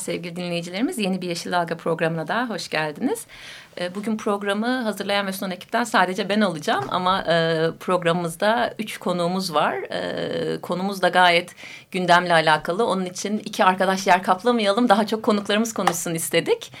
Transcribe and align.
Sevgili 0.00 0.36
dinleyicilerimiz. 0.36 0.98
Yeni 0.98 1.22
bir 1.22 1.28
Yeşil 1.28 1.52
Dalga 1.52 1.76
programına 1.76 2.28
daha 2.28 2.50
hoş 2.50 2.68
geldiniz. 2.68 3.26
Ee, 3.80 3.94
bugün 3.94 4.16
programı 4.16 4.82
hazırlayan 4.82 5.26
ve 5.26 5.32
sunan 5.32 5.50
ekipten 5.50 5.84
sadece 5.84 6.28
ben 6.28 6.40
olacağım 6.40 6.84
ama 6.88 7.22
e, 7.22 7.66
programımızda 7.80 8.74
üç 8.78 8.98
konuğumuz 8.98 9.54
var. 9.54 9.74
E, 9.74 10.60
konumuz 10.60 11.02
da 11.02 11.08
gayet 11.08 11.54
gündemle 11.90 12.32
alakalı. 12.32 12.86
Onun 12.86 13.04
için 13.04 13.38
iki 13.38 13.64
arkadaş 13.64 14.06
yer 14.06 14.22
kaplamayalım. 14.22 14.88
Daha 14.88 15.06
çok 15.06 15.22
konuklarımız 15.22 15.74
konuşsun 15.74 16.14
istedik. 16.14 16.72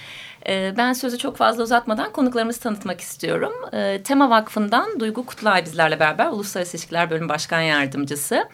E, 0.48 0.74
ben 0.76 0.92
sözü 0.92 1.18
çok 1.18 1.36
fazla 1.36 1.62
uzatmadan 1.62 2.12
konuklarımızı 2.12 2.60
tanıtmak 2.60 3.00
istiyorum. 3.00 3.52
Tema 4.04 4.30
Vakfı'ndan 4.30 5.00
Duygu 5.00 5.26
Kutlay 5.26 5.64
bizlerle 5.64 6.00
beraber 6.00 6.26
Uluslararası 6.26 6.76
İlişkiler 6.76 7.10
Bölüm 7.10 7.28
Başkan 7.28 7.60
Yardımcısı. 7.60 8.48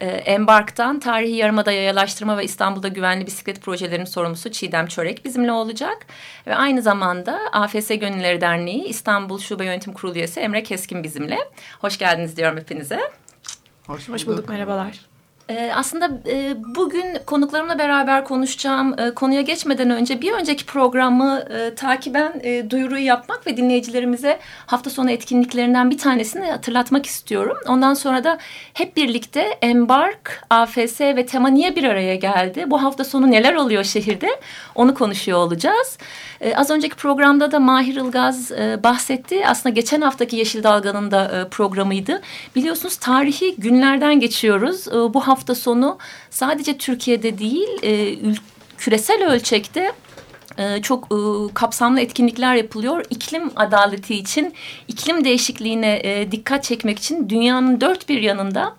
E, 0.00 0.06
Embark'tan 0.06 1.00
Tarihi 1.00 1.36
Yarımada 1.36 1.72
Yayalaştırma 1.72 2.38
ve 2.38 2.44
İstanbul'da 2.44 2.88
Güvenli 2.88 3.26
Bisiklet 3.26 3.62
Projelerinin 3.62 4.04
sorumlusu 4.04 4.52
Çiğdem 4.52 4.86
Çörek 4.86 5.24
bizimle 5.24 5.52
olacak. 5.52 6.06
Ve 6.46 6.56
aynı 6.56 6.82
zamanda 6.82 7.40
AFS 7.52 7.88
Gönülleri 7.88 8.40
Derneği 8.40 8.84
İstanbul 8.84 9.38
Şube 9.38 9.64
Yönetim 9.64 9.92
Kurulu 9.92 10.16
üyesi 10.16 10.40
Emre 10.40 10.62
Keskin 10.62 11.02
bizimle. 11.02 11.38
Hoş 11.80 11.98
geldiniz 11.98 12.36
diyorum 12.36 12.58
hepinize. 12.58 13.00
Hoş 13.86 14.08
bulduk. 14.08 14.14
Hoş 14.14 14.26
bulduk 14.26 14.48
merhabalar. 14.48 15.13
Ee, 15.48 15.72
aslında 15.74 16.10
e, 16.26 16.56
bugün 16.74 17.04
konuklarımla 17.26 17.78
beraber 17.78 18.24
konuşacağım 18.24 19.00
e, 19.00 19.10
konuya 19.14 19.40
geçmeden 19.40 19.90
önce 19.90 20.20
bir 20.20 20.32
önceki 20.32 20.66
programı 20.66 21.44
e, 21.50 21.74
takiben 21.74 22.32
duyuruyu 22.70 23.04
yapmak 23.04 23.46
ve 23.46 23.56
dinleyicilerimize 23.56 24.38
hafta 24.66 24.90
sonu 24.90 25.10
etkinliklerinden 25.10 25.90
bir 25.90 25.98
tanesini 25.98 26.50
hatırlatmak 26.50 27.06
istiyorum. 27.06 27.56
Ondan 27.68 27.94
sonra 27.94 28.24
da 28.24 28.38
hep 28.74 28.96
birlikte 28.96 29.40
Embark, 29.62 30.44
AFS 30.50 31.00
ve 31.00 31.26
Tema 31.26 31.48
niye 31.48 31.76
bir 31.76 31.84
araya 31.84 32.16
geldi? 32.16 32.64
Bu 32.66 32.82
hafta 32.82 33.04
sonu 33.04 33.30
neler 33.30 33.54
oluyor 33.54 33.84
şehirde? 33.84 34.28
Onu 34.74 34.94
konuşuyor 34.94 35.38
olacağız. 35.38 35.98
Az 36.56 36.70
önceki 36.70 36.96
programda 36.96 37.52
da 37.52 37.60
Mahir 37.60 37.96
Ilgaz 37.96 38.50
bahsetti. 38.84 39.46
Aslında 39.46 39.74
geçen 39.74 40.00
haftaki 40.00 40.36
Yeşil 40.36 40.62
Dalga'nın 40.62 41.10
da 41.10 41.48
programıydı. 41.50 42.22
Biliyorsunuz 42.56 42.96
tarihi 42.96 43.56
günlerden 43.56 44.20
geçiyoruz. 44.20 44.86
Bu 45.14 45.20
hafta 45.20 45.33
sonu 45.54 45.98
sadece 46.30 46.78
Türkiye'de 46.78 47.38
değil 47.38 47.68
e, 47.82 48.16
küresel 48.78 49.26
ölçekte 49.26 49.92
e, 50.58 50.82
çok 50.82 51.04
e, 51.04 51.16
kapsamlı 51.54 52.00
etkinlikler 52.00 52.54
yapılıyor. 52.54 53.04
İklim 53.10 53.50
adaleti 53.56 54.14
için, 54.14 54.54
iklim 54.88 55.24
değişikliğine 55.24 56.00
e, 56.04 56.32
dikkat 56.32 56.64
çekmek 56.64 56.98
için 56.98 57.28
dünyanın 57.28 57.80
dört 57.80 58.08
bir 58.08 58.22
yanında 58.22 58.76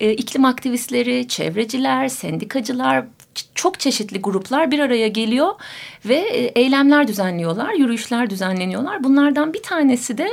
iklim 0.00 0.44
aktivistleri, 0.44 1.28
çevreciler, 1.28 2.08
sendikacılar, 2.08 3.04
çok 3.54 3.80
çeşitli 3.80 4.20
gruplar 4.20 4.70
bir 4.70 4.78
araya 4.78 5.08
geliyor 5.08 5.54
ve 6.04 6.16
eylemler 6.54 7.08
düzenliyorlar, 7.08 7.72
yürüyüşler 7.72 8.30
düzenleniyorlar. 8.30 9.04
Bunlardan 9.04 9.54
bir 9.54 9.62
tanesi 9.62 10.18
de 10.18 10.28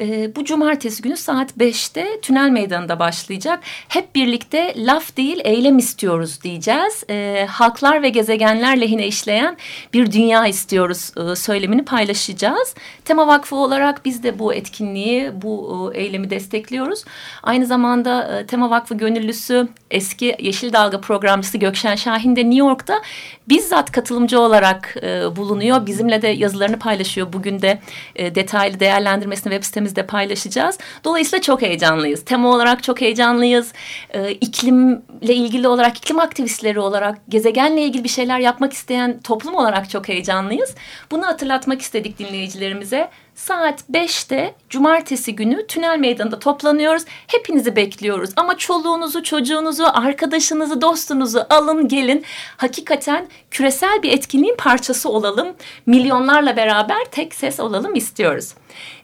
e, 0.00 0.36
bu 0.36 0.44
cumartesi 0.44 1.02
günü 1.02 1.16
saat 1.16 1.56
5'te 1.56 2.20
Tünel 2.20 2.50
Meydanı'nda 2.50 2.98
başlayacak. 2.98 3.60
Hep 3.88 4.14
birlikte 4.14 4.74
laf 4.76 5.16
değil 5.16 5.40
eylem 5.44 5.78
istiyoruz 5.78 6.42
diyeceğiz. 6.42 7.04
E, 7.10 7.46
halklar 7.50 8.02
ve 8.02 8.08
gezegenler 8.08 8.80
lehine 8.80 9.06
işleyen 9.06 9.56
bir 9.92 10.12
dünya 10.12 10.46
istiyoruz 10.46 11.12
e, 11.16 11.36
söylemini 11.36 11.84
paylaşacağız. 11.84 12.74
Tema 13.04 13.26
Vakfı 13.26 13.56
olarak 13.56 14.04
biz 14.04 14.22
de 14.22 14.38
bu 14.38 14.54
etkinliği, 14.54 15.42
bu 15.42 15.92
e, 15.94 16.00
eylemi 16.00 16.30
destekliyoruz. 16.30 17.04
Aynı 17.42 17.66
zamanda 17.66 18.38
e, 18.38 18.46
Tema 18.46 18.70
Vakfı 18.70 18.94
gönüllüsü 18.94 19.68
eski 19.90 20.36
Yeşil 20.38 20.72
Dalga 20.72 21.00
programcısı 21.00 21.58
Gökşen 21.58 21.96
Şahin 21.96 22.36
de 22.36 22.40
New 22.40 22.58
York'ta 22.58 23.02
bizzat 23.48 23.92
katılımcı 23.92 24.40
olarak 24.40 24.94
e, 25.02 25.36
bulunuyor. 25.36 25.86
Bizimle 25.86 26.22
de 26.22 26.28
yazılarını 26.28 26.78
paylaşıyor. 26.78 27.32
Bugün 27.32 27.62
de 27.62 27.80
e, 28.16 28.34
detaylı 28.34 28.80
değerlendirmesini 28.80 29.52
web 29.52 29.62
sitemizde 29.88 30.06
paylaşacağız. 30.06 30.78
Dolayısıyla 31.04 31.42
çok 31.42 31.62
heyecanlıyız. 31.62 32.24
Tema 32.24 32.48
olarak 32.48 32.82
çok 32.82 33.00
heyecanlıyız. 33.00 33.72
E, 34.10 34.30
iklimle 34.32 35.34
ilgili 35.34 35.68
olarak, 35.68 35.98
iklim 35.98 36.18
aktivistleri 36.18 36.80
olarak, 36.80 37.18
gezegenle 37.28 37.82
ilgili 37.82 38.04
bir 38.04 38.08
şeyler 38.08 38.38
yapmak 38.38 38.72
isteyen 38.72 39.20
toplum 39.20 39.54
olarak 39.54 39.90
çok 39.90 40.08
heyecanlıyız. 40.08 40.74
Bunu 41.10 41.26
hatırlatmak 41.26 41.82
istedik 41.82 42.18
dinleyicilerimize 42.18 43.10
saat 43.34 43.84
5'te 43.90 44.54
cumartesi 44.70 45.36
günü 45.36 45.66
tünel 45.66 45.98
meydanında 45.98 46.38
toplanıyoruz. 46.38 47.04
Hepinizi 47.26 47.76
bekliyoruz 47.76 48.30
ama 48.36 48.56
çoluğunuzu, 48.56 49.22
çocuğunuzu, 49.22 49.84
arkadaşınızı, 49.92 50.80
dostunuzu 50.80 51.46
alın 51.50 51.88
gelin. 51.88 52.24
Hakikaten 52.56 53.28
küresel 53.50 54.02
bir 54.02 54.12
etkinliğin 54.12 54.56
parçası 54.56 55.08
olalım. 55.08 55.48
Milyonlarla 55.86 56.56
beraber 56.56 57.04
tek 57.10 57.34
ses 57.34 57.60
olalım 57.60 57.94
istiyoruz 57.94 58.54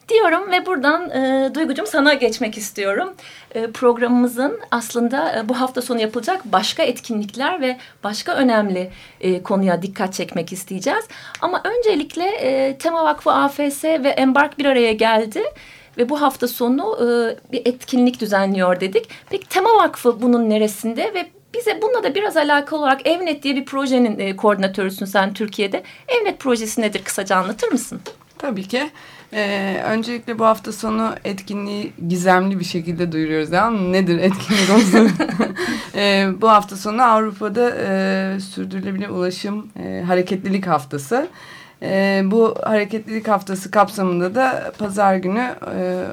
diyorum 0.09 0.51
ve 0.53 0.67
buradan 0.67 1.11
e, 1.11 1.51
Duygucum 1.55 1.87
sana 1.87 2.15
geçmek 2.15 2.59
istiyorum. 2.59 3.15
E, 3.55 3.71
programımızın 3.71 4.61
aslında 4.71 5.39
e, 5.39 5.49
bu 5.49 5.61
hafta 5.61 5.83
sonu 5.83 6.01
yapılacak 6.01 6.45
başka 6.45 6.83
etkinlikler 6.83 7.61
ve 7.61 7.79
başka 8.05 8.35
önemli 8.35 8.91
e, 9.21 9.43
konuya 9.43 9.83
dikkat 9.83 10.15
çekmek 10.15 10.53
isteyeceğiz. 10.53 11.05
Ama 11.41 11.63
öncelikle 11.65 12.25
e, 12.25 12.79
Tema 12.79 13.05
Vakfı 13.05 13.33
AFS 13.33 13.85
ve 13.85 14.09
Embark 14.09 14.59
bir 14.59 14.65
araya 14.65 14.93
geldi 14.93 15.43
ve 15.99 16.09
bu 16.09 16.23
hafta 16.23 16.49
sonu 16.49 16.99
e, 17.01 17.07
bir 17.53 17.63
etkinlik 17.65 18.21
düzenliyor 18.21 18.81
dedik. 18.81 19.09
Peki 19.31 19.49
Tema 19.49 19.71
Vakfı 19.75 20.23
bunun 20.23 20.51
neresinde 20.51 21.15
ve 21.15 21.27
bize 21.55 21.83
bununla 21.83 22.03
da 22.03 22.15
biraz 22.15 22.37
alakalı 22.37 22.81
olarak 22.81 23.07
Evnet 23.07 23.43
diye 23.43 23.57
bir 23.57 23.65
projenin 23.65 24.19
e, 24.19 24.37
koordinatörüsün 24.37 25.07
sen 25.07 25.35
Türkiye'de. 25.35 25.83
Evnet 26.09 26.41
projesi 26.41 26.81
nedir 26.81 27.05
kısaca 27.05 27.37
anlatır 27.37 27.73
mısın? 27.73 28.01
Tabii 28.39 28.69
ki. 28.69 28.91
Ee, 29.35 29.83
öncelikle 29.85 30.39
bu 30.39 30.45
hafta 30.45 30.73
sonu 30.73 31.15
etkinliği 31.25 31.93
gizemli 32.09 32.59
bir 32.59 32.65
şekilde 32.65 33.13
duyuruyoruz. 33.13 33.53
Ya. 33.53 33.71
Nedir 33.71 34.19
etkinlik 34.19 34.71
olsun? 34.71 35.11
ee, 35.95 36.29
bu 36.41 36.51
hafta 36.51 36.77
sonu 36.77 37.03
Avrupa'da 37.03 37.71
e, 37.79 38.41
sürdürülebilir 38.41 39.09
ulaşım 39.09 39.69
e, 39.79 40.03
hareketlilik 40.07 40.67
haftası. 40.67 41.29
E, 41.83 42.23
bu 42.25 42.55
hareketlilik 42.63 43.29
haftası 43.29 43.71
kapsamında 43.71 44.35
da 44.35 44.73
pazar 44.79 45.17
günü 45.17 45.55
e, 45.77 46.05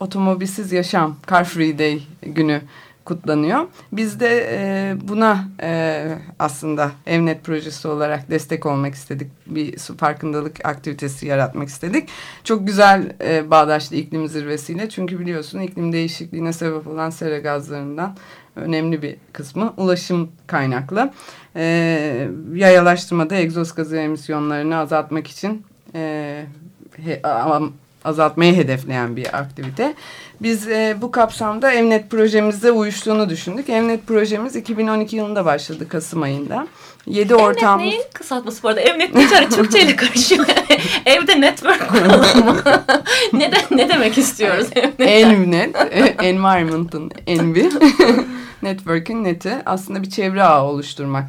otomobilsiz 0.00 0.72
yaşam, 0.72 1.16
Car 1.30 1.44
Free 1.44 1.78
Day 1.78 2.02
günü 2.22 2.60
kutlanıyor. 3.06 3.60
Biz 3.92 4.20
de 4.20 4.46
e, 4.50 4.94
buna 5.08 5.44
e, 5.62 6.08
aslında 6.38 6.90
Evnet 7.06 7.44
projesi 7.44 7.88
olarak 7.88 8.30
destek 8.30 8.66
olmak 8.66 8.94
istedik. 8.94 9.30
Bir 9.46 9.78
farkındalık 9.78 10.66
aktivitesi 10.66 11.26
yaratmak 11.26 11.68
istedik. 11.68 12.08
Çok 12.44 12.66
güzel 12.66 13.12
e, 13.24 13.50
bağdaştı 13.50 13.96
iklim 13.96 14.28
zirvesiyle. 14.28 14.88
Çünkü 14.88 15.20
biliyorsun 15.20 15.60
iklim 15.60 15.92
değişikliğine 15.92 16.52
sebep 16.52 16.86
olan 16.86 17.10
sera 17.10 17.38
gazlarından 17.38 18.16
önemli 18.56 19.02
bir 19.02 19.16
kısmı 19.32 19.74
ulaşım 19.76 20.28
kaynaklı. 20.46 21.12
E, 21.56 22.28
yayalaştırmada 22.54 23.34
egzoz 23.34 23.74
gazı 23.74 23.96
emisyonlarını 23.96 24.76
azaltmak 24.76 25.26
için 25.26 25.66
e, 25.94 26.44
he, 27.04 27.20
azaltmayı 28.06 28.56
hedefleyen 28.56 29.16
bir 29.16 29.38
aktivite. 29.38 29.94
Biz 30.42 30.68
e, 30.68 30.96
bu 31.00 31.10
kapsamda 31.10 31.72
Evnet 31.72 32.10
projemizde 32.10 32.70
uyuştuğunu 32.70 33.28
düşündük. 33.28 33.68
Evnet 33.68 34.06
projemiz 34.06 34.56
2012 34.56 35.16
yılında 35.16 35.44
başladı 35.44 35.88
Kasım 35.88 36.22
ayında. 36.22 36.66
7 37.06 37.34
ortağımız... 37.34 37.82
Evnet 37.82 37.98
neyin 37.98 38.10
kısaltması 38.14 38.62
bu 38.62 38.68
arada? 38.68 38.80
Evnet 38.80 39.14
deyince 39.14 39.48
Türkçe 39.48 39.82
ile 39.82 39.96
karışıyor. 39.96 40.46
Evde 41.06 41.40
network 41.40 41.88
kuralım 41.88 42.44
mı? 42.44 42.62
ne, 43.32 43.52
de, 43.52 43.56
ne 43.70 43.88
demek 43.88 44.18
istiyoruz? 44.18 44.66
Envnet, 44.98 45.76
e, 45.76 46.26
environment'ın 46.26 47.10
envi. 47.26 47.70
Network'ün 48.62 49.24
neti 49.24 49.52
aslında 49.66 50.02
bir 50.02 50.10
çevre 50.10 50.42
ağı 50.42 50.64
oluşturmak 50.64 51.24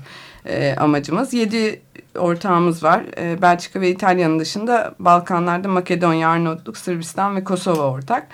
e, 0.45 0.75
amacımız. 0.75 1.33
7 1.33 1.81
ortağımız 2.17 2.83
var. 2.83 3.03
E, 3.17 3.41
Belçika 3.41 3.81
ve 3.81 3.89
İtalya'nın 3.89 4.39
dışında 4.39 4.95
Balkanlarda 4.99 5.67
Makedonya, 5.67 6.29
Arnavutluk, 6.29 6.77
Sırbistan 6.77 7.35
ve 7.35 7.43
Kosova 7.43 7.91
ortak. 7.91 8.27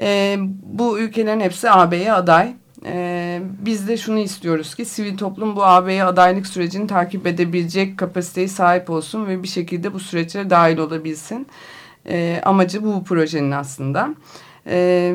E, 0.00 0.36
bu 0.62 0.98
ülkelerin 0.98 1.40
hepsi 1.40 1.70
AB'ye 1.70 2.12
aday. 2.12 2.54
E, 2.84 3.40
biz 3.60 3.88
de 3.88 3.96
şunu 3.96 4.18
istiyoruz 4.18 4.74
ki 4.74 4.84
sivil 4.84 5.16
toplum 5.16 5.56
bu 5.56 5.64
AB'ye 5.64 6.04
adaylık 6.04 6.46
sürecini 6.46 6.86
takip 6.86 7.26
edebilecek 7.26 7.98
kapasiteye 7.98 8.48
sahip 8.48 8.90
olsun 8.90 9.26
ve 9.26 9.42
bir 9.42 9.48
şekilde 9.48 9.94
bu 9.94 10.00
süreçlere 10.00 10.50
dahil 10.50 10.78
olabilsin. 10.78 11.46
E, 12.08 12.40
amacı 12.44 12.84
bu 12.84 13.04
projenin 13.04 13.50
aslında. 13.50 14.14
E, 14.68 15.14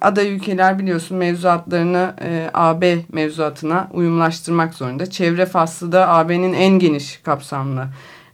aday 0.00 0.32
ülkeler 0.34 0.78
biliyorsun 0.78 1.18
mevzuatlarını 1.18 2.14
e, 2.22 2.50
AB 2.54 2.98
mevzuatına 3.12 3.88
uyumlaştırmak 3.92 4.74
zorunda. 4.74 5.10
Çevre 5.10 5.46
faslı 5.46 5.92
da 5.92 6.08
AB'nin 6.08 6.52
en 6.52 6.78
geniş 6.78 7.16
kapsamlı 7.16 7.86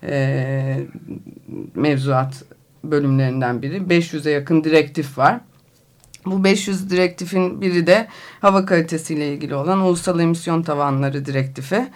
e, 0.02 0.78
mevzuat 1.74 2.44
bölümlerinden 2.84 3.62
biri. 3.62 3.76
500'e 3.76 4.30
yakın 4.30 4.64
direktif 4.64 5.18
var. 5.18 5.40
Bu 6.26 6.44
500 6.44 6.90
direktifin 6.90 7.60
biri 7.60 7.86
de 7.86 8.06
hava 8.40 8.66
kalitesiyle 8.66 9.32
ilgili 9.32 9.54
olan 9.54 9.80
Ulusal 9.80 10.20
Emisyon 10.20 10.62
Tavanları 10.62 11.24
Direktifi. 11.24 11.86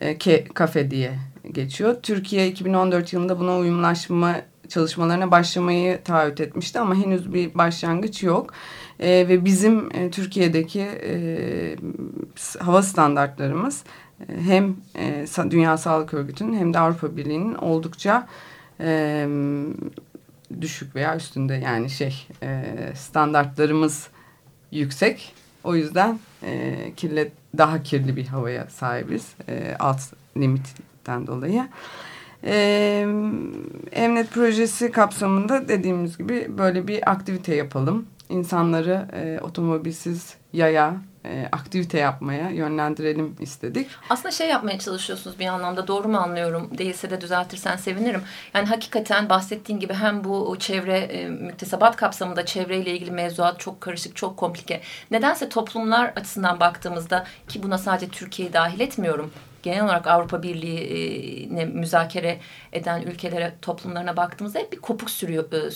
E, 0.00 0.18
KAFE 0.54 0.90
diye 0.90 1.12
geçiyor. 1.52 1.96
Türkiye 2.02 2.48
2014 2.48 3.12
yılında 3.12 3.40
buna 3.40 3.58
uyumlaşma 3.58 4.36
çalışmalarına 4.68 5.30
başlamayı 5.30 6.02
taahhüt 6.02 6.40
etmişti 6.40 6.80
ama 6.80 6.94
henüz 6.94 7.32
bir 7.32 7.54
başlangıç 7.54 8.22
yok. 8.22 8.52
E, 9.00 9.08
ve 9.08 9.44
bizim 9.44 9.96
e, 9.96 10.10
Türkiye'deki 10.10 10.80
e, 10.80 11.76
hava 12.58 12.82
standartlarımız 12.82 13.84
e, 14.28 14.40
hem 14.40 14.76
e, 14.96 15.26
Dünya 15.50 15.76
Sağlık 15.76 16.14
Örgütü'nün 16.14 16.58
hem 16.58 16.74
de 16.74 16.78
Avrupa 16.78 17.16
Birliği'nin 17.16 17.54
oldukça 17.54 18.28
e, 18.80 19.26
düşük 20.60 20.96
veya 20.96 21.16
üstünde 21.16 21.54
yani 21.54 21.90
şey 21.90 22.26
e, 22.42 22.64
standartlarımız 22.94 24.08
yüksek. 24.70 25.34
O 25.64 25.74
yüzden 25.76 26.18
e, 26.42 26.92
kirlet 26.96 27.32
daha 27.58 27.82
kirli 27.82 28.16
bir 28.16 28.26
havaya 28.26 28.66
sahibiz 28.66 29.34
e, 29.48 29.76
alt 29.78 30.00
limitten 31.04 31.26
dolayı. 31.26 31.68
Ee, 32.44 33.06
Emnet 33.92 34.30
projesi 34.30 34.92
kapsamında 34.92 35.68
dediğimiz 35.68 36.18
gibi 36.18 36.46
böyle 36.58 36.88
bir 36.88 37.10
aktivite 37.10 37.54
yapalım. 37.54 38.06
İnsanları 38.28 39.08
e, 39.12 39.40
otomobilsiz 39.40 40.34
yaya 40.52 40.96
e, 41.24 41.48
aktivite 41.52 41.98
yapmaya 41.98 42.50
yönlendirelim 42.50 43.36
istedik. 43.40 43.88
Aslında 44.10 44.30
şey 44.30 44.48
yapmaya 44.48 44.78
çalışıyorsunuz 44.78 45.38
bir 45.38 45.46
anlamda 45.46 45.86
doğru 45.86 46.08
mu 46.08 46.16
anlıyorum 46.16 46.70
değilse 46.78 47.10
de 47.10 47.20
düzeltirsen 47.20 47.76
sevinirim. 47.76 48.22
Yani 48.54 48.68
hakikaten 48.68 49.28
bahsettiğin 49.28 49.80
gibi 49.80 49.94
hem 49.94 50.24
bu 50.24 50.56
çevre 50.58 50.98
e, 50.98 51.28
müktesebat 51.28 51.96
kapsamında 51.96 52.46
çevreyle 52.46 52.92
ilgili 52.92 53.10
mevzuat 53.10 53.60
çok 53.60 53.80
karışık 53.80 54.16
çok 54.16 54.36
komplike. 54.36 54.80
Nedense 55.10 55.48
toplumlar 55.48 56.12
açısından 56.16 56.60
baktığımızda 56.60 57.24
ki 57.48 57.62
buna 57.62 57.78
sadece 57.78 58.08
Türkiye'yi 58.08 58.52
dahil 58.52 58.80
etmiyorum 58.80 59.30
genel 59.64 59.84
olarak 59.84 60.06
Avrupa 60.06 60.42
Birliği'ne 60.42 61.64
müzakere 61.64 62.38
eden 62.72 63.02
ülkelere 63.02 63.54
toplumlarına 63.62 64.16
baktığımızda 64.16 64.58
hep 64.58 64.72
bir 64.72 64.80
kopuk 64.80 65.10
sürüyor, 65.10 65.52
e, 65.52 65.70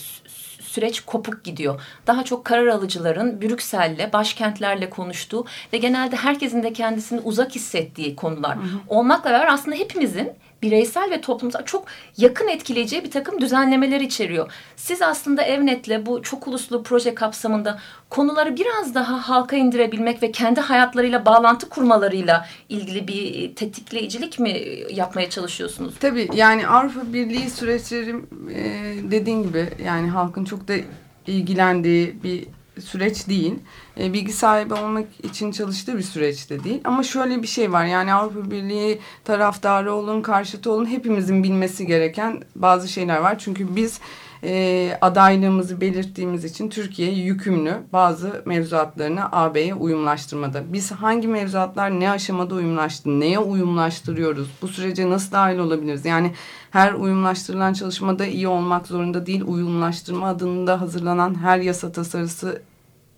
süreç 0.63 1.01
kopuk 1.01 1.45
gidiyor. 1.45 1.81
Daha 2.07 2.25
çok 2.25 2.45
karar 2.45 2.67
alıcıların 2.67 3.43
Brüksel'le, 3.43 4.13
başkentlerle 4.13 4.91
konuştuğu 4.91 5.45
ve 5.73 5.79
genelde 5.79 6.17
herkesin 6.17 6.63
de 6.63 6.73
kendisini 6.73 7.21
uzak 7.21 7.55
hissettiği 7.55 8.17
konular 8.17 8.57
hı 8.57 8.63
hı. 8.63 8.79
olmakla 8.89 9.31
beraber 9.31 9.53
aslında 9.53 9.77
hepimizin 9.77 10.33
bireysel 10.63 11.11
ve 11.11 11.21
toplumsal 11.21 11.65
çok 11.65 11.85
yakın 12.17 12.49
etkileyeceği 12.49 13.05
bir 13.05 13.11
takım 13.11 13.41
düzenlemeler 13.41 14.01
içeriyor. 14.01 14.53
Siz 14.77 15.03
aslında 15.03 15.43
Evnet'le 15.43 16.07
bu 16.07 16.23
çok 16.23 16.49
uluslu 16.49 16.83
proje 16.83 17.15
kapsamında 17.15 17.79
konuları 18.11 18.57
biraz 18.57 18.95
daha 18.95 19.29
halka 19.29 19.57
indirebilmek 19.57 20.23
ve 20.23 20.33
kendi 20.33 20.61
hayatlarıyla 20.61 21.27
bağlantı 21.27 21.69
kurmalarıyla 21.69 22.47
ilgili 22.69 23.09
bir 23.09 23.55
tetikleyicilik 23.55 24.39
mi 24.39 24.61
yapmaya 24.91 25.31
çalışıyorsunuz? 25.31 25.95
Tabii 26.01 26.29
yani 26.35 26.69
Avrupa 26.69 27.13
Birliği 27.13 27.51
süreçleri 27.51 28.17
dediğin 29.11 29.43
gibi 29.43 29.69
yani 29.85 30.09
halkın 30.09 30.45
çok 30.45 30.69
da 30.69 30.73
ilgilendiği 31.27 32.23
bir 32.23 32.47
süreç 32.81 33.29
değil. 33.29 33.55
E, 34.01 34.13
bilgi 34.13 34.33
sahibi 34.33 34.75
olmak 34.75 35.07
için 35.23 35.53
çalıştığı 35.53 35.99
bir 35.99 36.03
süreç 36.03 36.51
de 36.51 36.65
değil. 36.65 36.81
Ama 36.85 37.03
şöyle 37.03 37.43
bir 37.43 37.47
şey 37.47 37.73
var 37.73 37.85
yani 37.85 38.13
Avrupa 38.13 38.51
Birliği 38.51 38.99
taraftarı 39.25 39.93
olun, 39.93 40.23
karşıtı 40.23 40.73
olun 40.73 40.87
hepimizin 40.87 41.43
bilmesi 41.43 41.87
gereken 41.87 42.43
bazı 42.57 42.89
şeyler 42.89 43.19
var. 43.19 43.39
Çünkü 43.39 43.77
biz 43.77 44.01
e, 44.45 44.99
adaylığımızı 45.01 45.81
belirttiğimiz 45.81 46.45
için 46.45 46.69
Türkiye 46.69 47.13
yükümlü 47.13 47.75
bazı 47.93 48.43
mevzuatlarını 48.47 49.33
AB'ye 49.33 49.75
uyumlaştırmada. 49.75 50.73
Biz 50.73 50.93
hangi 50.93 51.29
mevzuatlar 51.29 52.01
ne 52.01 52.11
aşamada 52.11 52.55
uyumlaştı, 52.55 53.21
neye 53.21 53.39
uyumlaştırıyoruz, 53.39 54.49
bu 54.63 54.69
sürece 54.69 55.11
nasıl 55.11 55.33
dahil 55.33 55.59
olabiliriz? 55.59 56.05
Yani 56.05 56.33
her 56.71 56.93
uyumlaştırılan 56.93 57.73
çalışmada 57.73 58.27
iyi 58.27 58.49
olmak 58.49 58.87
zorunda 58.87 59.27
değil, 59.27 59.43
uyumlaştırma 59.47 60.29
adında 60.29 60.81
hazırlanan 60.81 61.43
her 61.43 61.59
yasa 61.59 61.93
tasarısı 61.93 62.63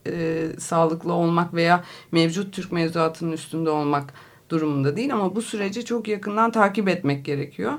e, 0.07 0.47
sağlıklı 0.59 1.13
olmak 1.13 1.55
veya 1.55 1.85
mevcut 2.13 2.55
Türk 2.55 2.73
mevzuatının 2.73 3.33
üstünde 3.33 3.71
olmak 3.71 4.15
durumunda 4.49 4.97
değil 4.97 5.13
ama 5.13 5.37
bu 5.37 5.43
süreci 5.43 5.85
çok 5.85 6.09
yakından 6.09 6.51
takip 6.51 6.89
etmek 6.89 7.25
gerekiyor. 7.25 7.73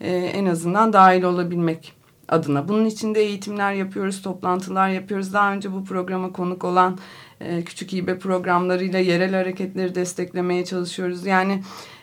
E, 0.00 0.10
en 0.14 0.46
azından 0.46 0.92
dahil 0.92 1.22
olabilmek 1.22 2.01
adına. 2.32 2.68
Bunun 2.68 2.84
için 2.84 3.14
de 3.14 3.20
eğitimler 3.20 3.72
yapıyoruz, 3.72 4.22
toplantılar 4.22 4.88
yapıyoruz. 4.88 5.32
Daha 5.32 5.52
önce 5.52 5.72
bu 5.72 5.84
programa 5.84 6.32
konuk 6.32 6.64
olan 6.64 6.98
e, 7.40 7.64
küçük 7.64 7.92
hibe 7.92 8.18
programlarıyla 8.18 8.98
yerel 8.98 9.34
hareketleri 9.34 9.94
desteklemeye 9.94 10.64
çalışıyoruz. 10.64 11.26
Yani 11.26 11.62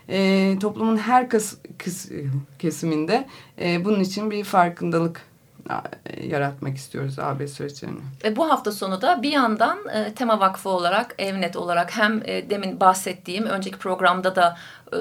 e, 0.09 0.57
toplumun 0.61 0.97
her 0.97 1.29
kıs, 1.29 1.57
kıs, 1.77 2.11
kesiminde 2.59 3.27
e, 3.61 3.85
bunun 3.85 3.99
için 3.99 4.31
bir 4.31 4.43
farkındalık 4.43 5.29
yaratmak 6.23 6.77
istiyoruz 6.77 7.19
AB 7.19 7.47
süreçlerini. 7.47 7.99
Ve 8.23 8.35
bu 8.35 8.49
hafta 8.49 8.71
sonu 8.71 9.01
da 9.01 9.21
bir 9.21 9.31
yandan 9.31 9.77
e, 9.93 10.13
Tema 10.13 10.39
Vakfı 10.39 10.69
olarak, 10.69 11.15
Evnet 11.17 11.55
olarak 11.55 11.97
hem 11.97 12.21
e, 12.25 12.49
demin 12.49 12.79
bahsettiğim 12.79 13.45
önceki 13.45 13.77
programda 13.77 14.35
da 14.35 14.57
e, 14.93 14.97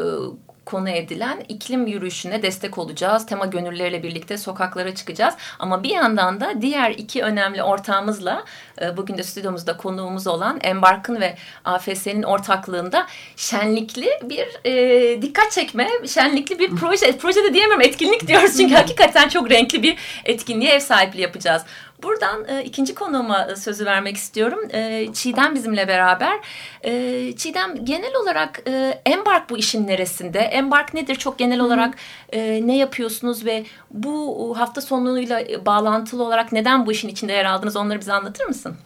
konu 0.69 0.89
edilen 0.89 1.45
iklim 1.49 1.87
yürüyüşüne 1.87 2.43
destek 2.43 2.79
olacağız. 2.79 3.27
Tema 3.27 3.47
gönülleriyle 3.47 4.03
birlikte 4.03 4.39
sokaklara 4.39 4.95
çıkacağız. 4.95 5.35
Ama 5.59 5.83
bir 5.83 5.91
yandan 5.91 6.41
da 6.41 6.53
diğer 6.61 6.91
iki 6.91 7.23
önemli 7.23 7.63
ortağımızla 7.63 8.45
e, 8.83 8.97
bugün 8.97 9.19
de 9.19 9.23
stüdyomuzda 9.23 9.77
konuğumuz 9.77 10.27
olan 10.27 10.59
Embark'ın 10.63 11.21
ve 11.21 11.37
AFS'nin 11.65 12.23
ortaklığında 12.23 13.07
şenlikli 13.37 14.09
bir 14.23 14.47
e, 14.65 15.23
dikkat 15.23 15.53
çekme, 15.53 15.89
şenlikli 16.07 16.59
bir 16.59 16.71
proje. 16.71 17.19
Proje 17.19 17.45
de 17.45 17.55
diyemiyorum 17.55 17.83
etkinlik 17.83 18.29
diyoruz 18.29 18.57
çünkü 18.57 18.75
hakikaten 18.83 19.29
çok 19.29 19.51
renkli 19.51 19.83
bir 19.83 19.99
etkinliğe 20.25 20.73
ev 20.73 20.81
sahipliği 20.81 21.23
yapacağız. 21.23 21.63
Buradan 22.03 22.45
e, 22.49 22.65
ikinci 22.65 22.95
konuğuma 22.95 23.45
e, 23.45 23.57
sözü 23.57 23.87
vermek 23.87 24.17
istiyorum. 24.17 24.59
E, 24.73 25.09
Çiğdem 25.13 25.55
bizimle 25.55 25.89
beraber. 25.89 26.39
E, 26.85 26.93
Çiğdem 27.37 27.85
genel 27.85 28.15
olarak 28.23 28.63
e, 28.69 29.03
Embark 29.07 29.51
bu 29.51 29.59
işin 29.59 29.87
neresinde? 29.87 30.39
Embark 30.39 30.95
nedir? 30.95 31.15
Çok 31.15 31.39
genel 31.39 31.61
olarak 31.61 31.95
e, 32.33 32.67
ne 32.67 32.77
yapıyorsunuz 32.77 33.45
ve 33.45 33.65
bu 33.91 34.55
hafta 34.59 34.81
sonuyla 34.81 35.67
bağlantılı 35.67 36.25
olarak 36.25 36.53
neden 36.53 36.87
bu 36.87 36.93
işin 36.93 37.09
içinde 37.09 37.33
yer 37.33 37.45
aldınız? 37.45 37.77
Onları 37.77 38.01
bize 38.01 38.13
anlatır 38.13 38.47
mısın? 38.47 38.77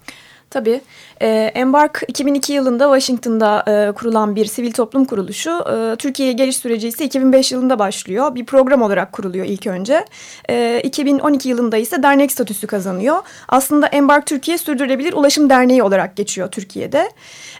Tabii. 0.52 0.80
E, 1.23 1.28
Embark 1.54 2.02
2002 2.09 2.52
yılında 2.52 2.85
Washington'da 2.85 3.64
e, 3.68 3.92
kurulan 3.92 4.37
bir 4.37 4.44
sivil 4.44 4.73
toplum 4.73 5.04
kuruluşu. 5.04 5.50
E, 5.50 5.97
Türkiye'ye 5.97 6.32
geliş 6.32 6.56
süreci 6.56 6.88
ise 6.88 7.04
2005 7.04 7.52
yılında 7.52 7.78
başlıyor. 7.78 8.35
Bir 8.35 8.47
program 8.47 8.82
olarak 8.82 9.12
kuruluyor 9.12 9.47
ilk 9.47 9.66
önce. 9.66 10.04
E, 10.50 10.80
2012 10.85 11.49
yılında 11.49 11.76
ise 11.76 12.02
dernek 12.02 12.32
statüsü 12.32 12.66
kazanıyor. 12.66 13.16
Aslında 13.49 13.87
Embark 13.87 14.26
Türkiye 14.26 14.59
Sürdürülebilir 14.59 15.12
Ulaşım 15.12 15.50
Derneği 15.50 15.82
olarak 15.82 16.16
geçiyor 16.16 16.50
Türkiye'de. 16.50 17.11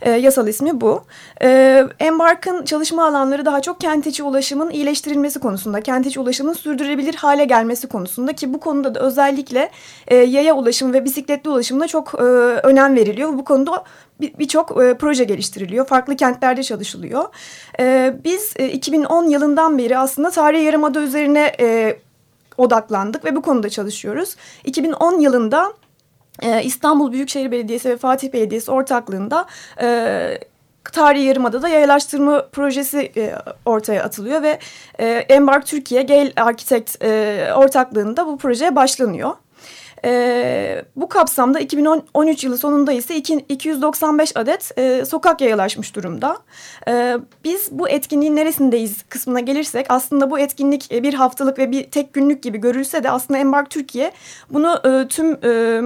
E, 0.03 0.11
yasal 0.11 0.49
ismi 0.49 0.81
bu. 0.81 1.05
E, 1.43 1.83
Embark'ın 2.01 2.65
çalışma 2.65 3.07
alanları 3.07 3.45
daha 3.45 3.63
çok 3.63 3.81
kent 3.81 4.07
içi 4.07 4.23
ulaşımın 4.23 4.71
iyileştirilmesi 4.71 5.41
konusunda, 5.41 5.81
kent 5.81 6.07
içi 6.07 6.21
ulaşımın 6.21 6.53
sürdürülebilir 6.53 7.15
hale 7.15 7.45
gelmesi 7.45 7.87
konusunda 7.87 8.33
ki 8.33 8.55
bu 8.55 8.61
konuda 8.61 8.95
da 8.95 9.01
özellikle 9.01 9.71
e, 10.09 10.17
yaya 10.17 10.55
ulaşım 10.55 10.93
ve 10.93 11.05
bisikletli 11.05 11.51
ulaşımda 11.51 11.87
çok 11.87 12.15
e, 12.15 12.23
önem 12.83 12.97
veriliyor. 12.97 13.39
Bu 13.39 13.45
konuda 13.45 13.85
birçok 14.21 14.77
bir 14.77 14.83
e, 14.83 14.95
proje 14.95 15.25
geliştiriliyor. 15.25 15.87
Farklı 15.87 16.17
kentlerde 16.17 16.63
çalışılıyor. 16.63 17.25
E, 17.81 18.15
biz 18.25 18.53
e, 18.57 18.69
2010 18.69 19.25
yılından 19.25 19.79
beri 19.79 19.99
aslında 19.99 20.31
tarihi 20.31 20.65
yarımada 20.65 21.01
üzerine 21.01 21.53
e, 21.61 21.99
odaklandık 22.59 23.25
ve 23.25 23.37
bu 23.37 23.43
konuda 23.43 23.69
çalışıyoruz. 23.69 24.37
2010 24.65 25.21
yılında 25.21 25.73
e, 26.43 26.63
İstanbul 26.63 27.13
Büyükşehir 27.13 27.51
Belediyesi 27.51 27.89
ve 27.89 27.97
Fatih 27.97 28.33
Belediyesi 28.33 28.71
ortaklığında... 28.71 29.47
E, 29.81 30.39
Tarihi 30.93 31.25
Yarımada'da 31.25 31.69
yayalaştırma 31.69 32.47
projesi 32.53 33.13
e, 33.17 33.35
ortaya 33.65 34.05
atılıyor 34.05 34.43
ve 34.43 34.59
e, 34.99 35.07
Embark 35.07 35.67
Türkiye 35.67 36.03
Gale 36.03 36.33
Architect 36.37 37.05
e, 37.05 37.49
ortaklığında 37.57 38.27
bu 38.27 38.39
projeye 38.39 38.77
başlanıyor. 38.77 39.31
E, 40.05 40.85
bu 40.97 41.09
kapsamda 41.09 41.61
2013 41.61 42.45
yılı 42.45 42.59
sonunda 42.59 42.93
ise 42.93 43.17
295 43.17 44.37
adet 44.37 44.79
e, 44.79 45.05
sokak 45.05 45.41
yayalaşmış 45.41 45.97
durumda. 45.97 46.39
E, 46.89 47.17
biz 47.45 47.69
bu 47.73 47.89
etkinliğin 47.89 48.37
neresindeyiz 48.37 49.03
kısmına 49.03 49.41
gelirsek 49.41 49.87
aslında 49.89 50.31
bu 50.31 50.39
etkinlik 50.39 50.93
e, 50.93 51.03
bir 51.03 51.15
haftalık 51.15 51.59
ve 51.59 51.71
bir 51.71 51.85
tek 51.85 52.13
günlük 52.13 52.43
gibi 52.43 52.59
görülse 52.59 53.05
de 53.05 53.11
aslında 53.11 53.41
Embark 53.41 53.71
Türkiye 53.71 54.13
bunu 54.51 54.81
e, 54.85 55.09
tüm... 55.09 55.39
E, 55.45 55.83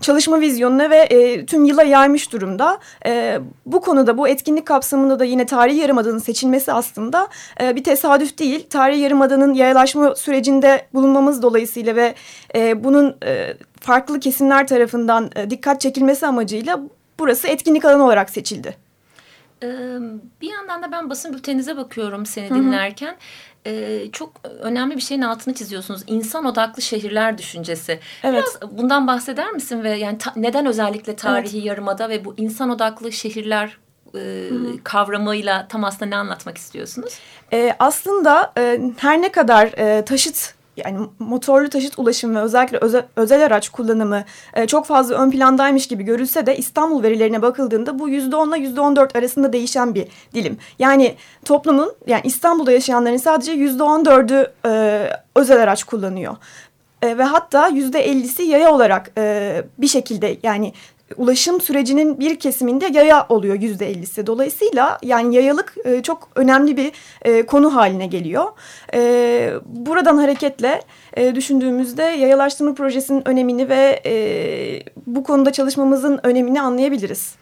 çalışma 0.00 0.40
vizyonuna 0.40 0.90
ve 0.90 0.96
e, 0.96 1.46
tüm 1.46 1.64
yıla 1.64 1.82
yaymış 1.82 2.32
durumda. 2.32 2.78
E, 3.06 3.38
bu 3.66 3.80
konuda 3.80 4.18
bu 4.18 4.28
etkinlik 4.28 4.66
kapsamında 4.66 5.18
da 5.18 5.24
yine 5.24 5.46
Tarihi 5.46 5.78
Yarımada'nın 5.78 6.18
seçilmesi 6.18 6.72
aslında 6.72 7.28
e, 7.60 7.76
bir 7.76 7.84
tesadüf 7.84 8.38
değil. 8.38 8.66
Tarihi 8.70 9.00
Yarımada'nın 9.00 9.54
yayalaşma 9.54 10.14
sürecinde 10.14 10.86
bulunmamız 10.94 11.42
dolayısıyla 11.42 11.96
ve 11.96 12.14
e, 12.54 12.84
bunun 12.84 13.16
e, 13.24 13.54
farklı 13.80 14.20
kesimler 14.20 14.66
tarafından 14.66 15.30
e, 15.36 15.50
dikkat 15.50 15.80
çekilmesi 15.80 16.26
amacıyla 16.26 16.80
burası 17.18 17.48
etkinlik 17.48 17.84
alanı 17.84 18.04
olarak 18.04 18.30
seçildi. 18.30 18.85
Bir 20.40 20.50
yandan 20.52 20.82
da 20.82 20.92
ben 20.92 21.10
basın 21.10 21.34
bülteninize 21.34 21.76
bakıyorum 21.76 22.26
seni 22.26 22.50
dinlerken. 22.50 23.06
Hı 23.06 23.12
hı 23.12 23.16
çok 24.12 24.32
önemli 24.60 24.96
bir 24.96 25.00
şeyin 25.00 25.22
altını 25.22 25.54
çiziyorsunuz. 25.54 26.02
İnsan 26.06 26.44
odaklı 26.44 26.82
şehirler 26.82 27.38
düşüncesi. 27.38 28.00
Evet. 28.22 28.44
Biraz 28.62 28.78
bundan 28.78 29.06
bahseder 29.06 29.52
misin 29.52 29.82
ve 29.82 29.90
yani 29.90 30.18
neden 30.36 30.66
özellikle 30.66 31.16
tarihi 31.16 31.56
evet. 31.56 31.66
yarımada 31.66 32.08
ve 32.08 32.24
bu 32.24 32.34
insan 32.36 32.70
odaklı 32.70 33.12
şehirler 33.12 33.78
e, 34.14 34.50
kavramıyla 34.84 35.68
tam 35.68 35.84
aslında 35.84 36.06
ne 36.06 36.16
anlatmak 36.16 36.58
istiyorsunuz? 36.58 37.18
E, 37.52 37.76
aslında 37.78 38.52
e, 38.58 38.80
her 38.96 39.22
ne 39.22 39.32
kadar 39.32 39.66
e, 39.66 40.04
taşıt 40.04 40.54
yani 40.76 40.98
motorlu 41.18 41.68
taşıt 41.68 41.98
ulaşımı 41.98 42.38
ve 42.38 42.42
özellikle 42.42 42.78
özel, 42.78 43.04
özel 43.16 43.44
araç 43.44 43.68
kullanımı 43.68 44.24
e, 44.54 44.66
çok 44.66 44.86
fazla 44.86 45.14
ön 45.14 45.30
plandaymış 45.30 45.86
gibi 45.86 46.02
görülse 46.02 46.46
de 46.46 46.56
İstanbul 46.56 47.02
verilerine 47.02 47.42
bakıldığında 47.42 47.98
bu 47.98 48.08
yüzde 48.08 48.36
onla 48.36 48.56
yüzde 48.56 48.80
on 48.80 48.96
dört 48.96 49.16
arasında 49.16 49.52
değişen 49.52 49.94
bir 49.94 50.08
dilim. 50.34 50.58
Yani 50.78 51.14
toplumun 51.44 51.92
yani 52.06 52.22
İstanbul'da 52.24 52.72
yaşayanların 52.72 53.16
sadece 53.16 53.52
yüzde 53.52 53.82
on 53.82 54.04
dördü 54.04 54.52
e, 54.66 55.02
özel 55.34 55.62
araç 55.62 55.84
kullanıyor. 55.84 56.36
E, 57.02 57.18
ve 57.18 57.22
hatta 57.22 57.68
yüzde 57.68 58.00
ellisi 58.00 58.42
yaya 58.42 58.72
olarak 58.72 59.10
e, 59.18 59.64
bir 59.78 59.88
şekilde 59.88 60.36
yani 60.42 60.72
ulaşım 61.16 61.60
sürecinin 61.60 62.20
bir 62.20 62.38
kesiminde 62.38 62.86
yaya 62.86 63.26
oluyor 63.28 63.60
yüzde 63.60 63.90
ellisi. 63.90 64.26
Dolayısıyla 64.26 64.98
yani 65.02 65.34
yayalık 65.34 65.74
e, 65.84 66.02
çok 66.02 66.28
önemli 66.34 66.76
bir 66.76 66.92
e, 67.22 67.46
konu 67.46 67.74
haline 67.74 68.06
geliyor. 68.06 68.44
E, 68.94 69.52
buradan 69.66 70.16
hareketle 70.16 70.82
e, 71.16 71.34
düşündüğümüzde 71.34 72.02
yayalaştırma 72.02 72.74
projesinin 72.74 73.28
önemini 73.28 73.68
ve 73.68 74.02
e, 74.06 74.14
bu 75.06 75.24
konuda 75.24 75.52
çalışmamızın 75.52 76.20
önemini 76.22 76.60
anlayabiliriz. 76.60 77.34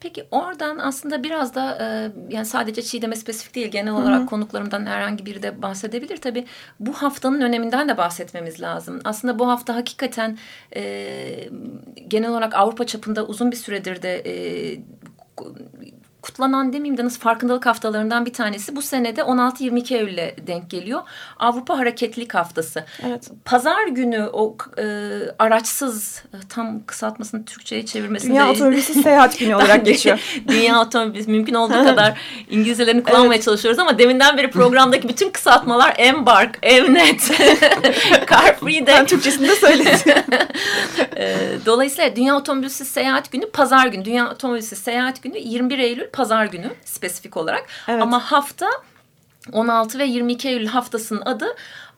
Peki 0.00 0.24
oradan 0.30 0.78
aslında 0.78 1.22
biraz 1.24 1.54
da 1.54 1.78
e, 1.80 1.86
yani 2.34 2.46
sadece 2.46 2.82
Çiğdem'e 2.82 3.16
spesifik 3.16 3.54
değil 3.54 3.68
genel 3.68 3.92
olarak 3.92 4.20
Hı 4.20 4.24
-hı. 4.24 4.26
konuklarımdan 4.26 4.86
herhangi 4.86 5.26
biri 5.26 5.42
de 5.42 5.62
bahsedebilir. 5.62 6.16
Tabii 6.16 6.44
bu 6.80 6.92
haftanın 6.92 7.40
öneminden 7.40 7.88
de 7.88 7.96
bahsetmemiz 7.96 8.60
lazım. 8.60 9.00
Aslında 9.04 9.38
bu 9.38 9.48
hafta 9.48 9.74
hakikaten 9.74 10.38
e, 10.76 11.50
genel 12.08 12.30
olarak 12.30 12.54
Avrupa 12.54 12.86
çapında 12.86 13.26
uzun 13.26 13.50
bir 13.50 13.56
süredir 13.56 14.02
de 14.02 14.22
e, 14.26 14.34
kutlanan 16.28 16.72
demeyeyim 16.72 16.96
de 16.98 17.04
nasıl 17.04 17.20
farkındalık 17.20 17.66
haftalarından 17.66 18.26
bir 18.26 18.32
tanesi. 18.32 18.76
Bu 18.76 18.82
senede 18.82 19.20
16-22 19.20 19.94
Eylül'e 19.94 20.36
denk 20.46 20.70
geliyor. 20.70 21.00
Avrupa 21.38 21.78
Hareketlilik 21.78 22.34
Haftası. 22.34 22.84
Evet. 23.06 23.30
Pazar 23.44 23.86
günü 23.86 24.28
o 24.32 24.56
e, 24.78 24.84
araçsız 25.38 26.22
tam 26.48 26.84
kısaltmasını 26.86 27.44
Türkçe'ye 27.44 27.86
çevirmesini 27.86 28.30
Dünya 28.30 28.50
Otomobilsiz 28.50 29.02
Seyahat 29.02 29.38
Günü 29.38 29.54
olarak 29.54 29.86
geçiyor. 29.86 30.20
Dünya 30.48 30.80
Otomobilsiz 30.80 31.28
mümkün 31.28 31.54
olduğu 31.54 31.84
kadar 31.84 32.20
İngilizcelerini 32.50 33.02
kullanmaya 33.02 33.34
evet. 33.34 33.44
çalışıyoruz 33.44 33.78
ama 33.78 33.98
deminden 33.98 34.36
beri 34.36 34.50
programdaki 34.50 35.08
bütün 35.08 35.30
kısaltmalar 35.30 35.94
Embark, 35.98 36.58
Evnet, 36.62 37.30
Carfree'de. 38.30 38.86
Ben 38.86 39.06
Türkçesini 39.06 39.48
de 39.48 39.54
söyledim. 39.54 40.14
E, 41.16 41.36
dolayısıyla 41.66 42.16
Dünya 42.16 42.36
Otomobilsiz 42.36 42.88
Seyahat 42.88 43.32
Günü 43.32 43.50
pazar 43.50 43.86
günü. 43.86 44.04
Dünya 44.04 44.30
Otomobilsiz 44.30 44.78
Seyahat 44.78 45.22
Günü 45.22 45.38
21 45.38 45.78
Eylül 45.78 46.06
pazar 46.18 46.46
günü 46.46 46.70
spesifik 46.84 47.36
olarak. 47.36 47.66
Evet. 47.88 48.02
Ama 48.02 48.32
hafta 48.32 48.66
16 49.52 49.98
ve 49.98 50.04
22 50.04 50.48
Eylül 50.48 50.66
haftasının 50.66 51.22
adı 51.24 51.46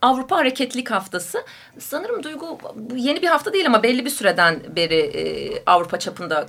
Avrupa 0.02 0.36
Hareketlilik 0.36 0.90
Haftası. 0.90 1.44
Sanırım 1.78 2.22
Duygu 2.22 2.58
bu 2.74 2.96
yeni 2.96 3.22
bir 3.22 3.26
hafta 3.26 3.52
değil 3.52 3.66
ama 3.66 3.82
belli 3.82 4.04
bir 4.04 4.10
süreden 4.10 4.62
beri 4.76 4.94
e, 4.94 5.62
Avrupa 5.66 5.98
çapında 5.98 6.46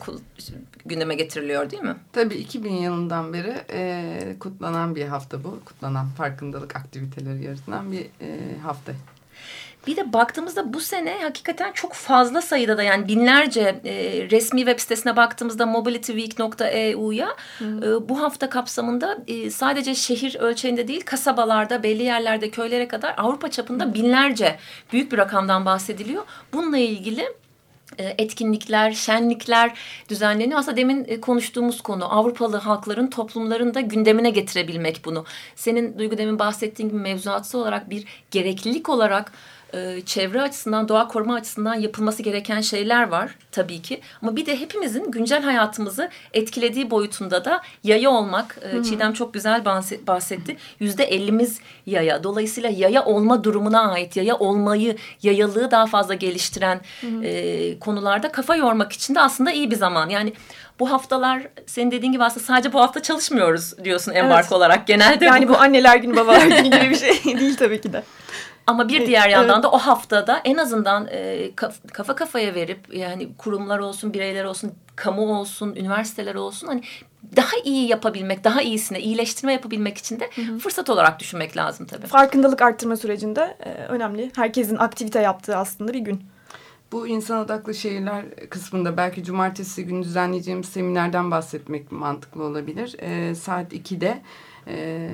gündeme 0.85 1.15
getiriliyor 1.15 1.69
değil 1.69 1.83
mi? 1.83 1.95
Tabii 2.13 2.35
2000 2.35 2.73
yılından 2.73 3.33
beri 3.33 3.55
e, 3.69 4.35
kutlanan 4.39 4.95
bir 4.95 5.05
hafta 5.05 5.43
bu. 5.43 5.59
Kutlanan 5.65 6.09
farkındalık 6.09 6.75
aktiviteleri 6.75 7.43
yaratılan 7.43 7.91
bir 7.91 8.05
e, 8.21 8.57
hafta. 8.63 8.91
Bir 9.88 9.95
de 9.95 10.13
baktığımızda 10.13 10.73
bu 10.73 10.79
sene 10.79 11.19
hakikaten 11.21 11.71
çok 11.71 11.93
fazla 11.93 12.41
sayıda 12.41 12.77
da 12.77 12.83
yani 12.83 13.07
binlerce 13.07 13.81
e, 13.85 13.93
resmi 14.31 14.59
web 14.59 14.79
sitesine 14.79 15.15
baktığımızda 15.15 15.65
mobilityweek.eu'ya 15.65 17.27
e, 17.61 18.09
bu 18.09 18.21
hafta 18.21 18.50
kapsamında 18.50 19.17
e, 19.27 19.50
sadece 19.51 19.95
şehir 19.95 20.35
ölçeğinde 20.35 20.88
değil 20.88 21.01
kasabalarda, 21.05 21.83
belli 21.83 22.03
yerlerde, 22.03 22.50
köylere 22.50 22.88
kadar 22.88 23.13
Avrupa 23.17 23.51
çapında 23.51 23.93
binlerce 23.93 24.59
büyük 24.93 25.11
bir 25.11 25.17
rakamdan 25.17 25.65
bahsediliyor. 25.65 26.23
Bununla 26.53 26.77
ilgili 26.77 27.25
e, 27.97 28.15
etkinlikler, 28.17 28.91
şenlikler 28.91 29.77
düzenleniyor. 30.09 30.59
Aslında 30.59 30.77
demin 30.77 31.05
e, 31.07 31.21
konuştuğumuz 31.21 31.81
konu 31.81 32.13
Avrupalı 32.13 32.57
halkların 32.57 33.07
toplumlarında 33.07 33.81
gündemine 33.81 34.29
getirebilmek 34.29 35.01
bunu. 35.05 35.25
Senin 35.55 36.00
Duygu 36.00 36.17
demin 36.17 36.39
bahsettiğin 36.39 36.89
gibi 36.89 37.00
mevzuatsı 37.00 37.57
olarak 37.57 37.89
bir 37.89 38.05
gereklilik 38.31 38.89
olarak 38.89 39.31
e, 39.73 40.01
çevre 40.05 40.41
açısından, 40.41 40.89
doğa 40.89 41.07
koruma 41.07 41.35
açısından 41.35 41.73
yapılması 41.75 42.23
gereken 42.23 42.61
şeyler 42.61 43.07
var 43.07 43.35
tabii 43.51 43.81
ki. 43.81 44.01
Ama 44.21 44.35
bir 44.35 44.45
de 44.45 44.59
hepimizin 44.59 45.11
güncel 45.11 45.43
hayatımızı 45.43 46.09
etkilediği 46.33 46.91
boyutunda 46.91 47.45
da 47.45 47.61
yaya 47.83 48.09
olmak. 48.09 48.57
E, 48.61 48.83
Çiğdem 48.83 49.13
çok 49.13 49.33
güzel 49.33 49.65
bahsetti. 50.07 50.57
Yüzde 50.79 51.03
ellimiz 51.03 51.59
yaya. 51.85 52.23
Dolayısıyla 52.23 52.69
yaya 52.69 53.05
olma 53.05 53.43
durumuna 53.43 53.91
ait, 53.91 54.15
yaya 54.15 54.35
olmayı, 54.35 54.95
yayalığı 55.23 55.71
daha 55.71 55.85
fazla 55.85 56.13
geliştiren 56.13 56.81
e, 57.23 57.79
konularda 57.79 58.31
kafa 58.31 58.55
yormak 58.55 58.91
için 58.91 59.15
de 59.15 59.19
aslında 59.19 59.51
iyi 59.51 59.71
bir 59.71 59.75
zaman. 59.75 60.09
Yani 60.09 60.33
bu 60.79 60.91
haftalar 60.91 61.47
senin 61.65 61.91
dediğin 61.91 62.11
gibi 62.11 62.23
aslında 62.23 62.45
sadece 62.45 62.73
bu 62.73 62.79
hafta 62.79 63.01
çalışmıyoruz 63.01 63.83
diyorsun 63.83 64.13
embark 64.13 64.43
evet. 64.43 64.51
olarak 64.51 64.87
genelde. 64.87 65.25
Yani 65.25 65.47
bu, 65.47 65.53
bu 65.53 65.57
anneler 65.57 65.95
günü 65.95 66.15
babalar 66.15 66.41
günü 66.47 66.63
gibi 66.63 66.89
bir 66.89 66.95
şey 66.95 67.39
değil 67.39 67.55
tabii 67.55 67.81
ki 67.81 67.93
de. 67.93 68.03
Ama 68.68 68.89
bir 68.89 69.08
diğer 69.08 69.30
yandan 69.30 69.53
evet. 69.53 69.63
da 69.63 69.72
o 69.72 69.77
haftada 69.77 70.41
en 70.46 70.58
azından 70.58 71.08
e, 71.12 71.51
kafa 71.94 72.15
kafaya 72.15 72.56
verip 72.56 72.96
yani 72.96 73.30
kurumlar 73.38 73.80
olsun, 73.80 74.13
bireyler 74.13 74.44
olsun, 74.44 74.72
kamu 74.96 75.39
olsun, 75.39 75.75
üniversiteler 75.75 76.36
olsun 76.36 76.68
hani 76.68 76.82
daha 77.36 77.58
iyi 77.63 77.88
yapabilmek, 77.88 78.44
daha 78.44 78.62
iyisine 78.62 79.00
iyileştirme 79.00 79.53
yapabilmek 79.53 79.98
için 79.98 80.20
de 80.20 80.30
hı 80.36 80.41
hı. 80.41 80.60
fırsat 80.60 80.89
olarak 80.89 81.20
düşünmek 81.20 81.58
lazım 81.58 81.86
tabii. 81.86 82.08
Farkındalık 82.08 82.62
arttırma 82.62 82.98
sürecinde 82.98 83.58
e, 83.60 83.70
önemli. 83.74 84.32
Herkesin 84.36 84.77
aktivite 84.77 85.20
yaptığı 85.20 85.58
aslında 85.58 85.94
bir 85.94 86.00
gün. 86.00 86.24
Bu 86.91 87.08
insan 87.08 87.46
odaklı 87.46 87.74
şehirler 87.74 88.25
kısmında 88.50 88.98
belki 88.98 89.24
cumartesi 89.24 89.86
günü 89.86 90.03
düzenleyeceğimiz 90.03 90.65
seminerden 90.65 91.32
bahsetmek 91.32 91.91
mantıklı 91.91 92.44
olabilir. 92.44 92.96
E, 93.00 93.36
saat 93.36 93.74
2'de 93.74 94.22
e, 94.68 95.10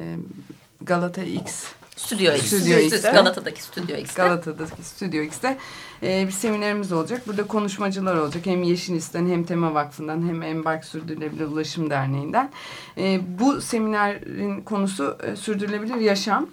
Galata 0.81 1.23
X 1.23 1.65
Stüdyo 1.97 2.33
X. 2.33 2.45
Stüdyo 2.45 2.77
X'te. 2.79 3.11
Galata'daki 3.11 3.63
Stüdyo 3.63 3.97
X'te. 3.97 4.23
Galata'daki 4.23 4.83
Stüdyo 4.83 5.21
X'te 5.21 5.57
e, 6.03 6.27
bir 6.27 6.31
seminerimiz 6.31 6.91
olacak. 6.91 7.27
Burada 7.27 7.47
konuşmacılar 7.47 8.15
olacak. 8.15 8.45
Hem 8.45 8.63
Yeşilist'ten 8.63 9.27
hem 9.27 9.43
Tema 9.43 9.73
Vakfı'ndan 9.73 10.27
hem 10.27 10.43
Embark 10.43 10.85
Sürdürülebilir 10.85 11.45
Ulaşım 11.45 11.89
Derneği'nden. 11.89 12.51
E, 12.97 13.21
bu 13.39 13.61
seminerin 13.61 14.61
konusu 14.61 15.17
e, 15.23 15.35
sürdürülebilir 15.35 15.95
yaşam 15.95 16.47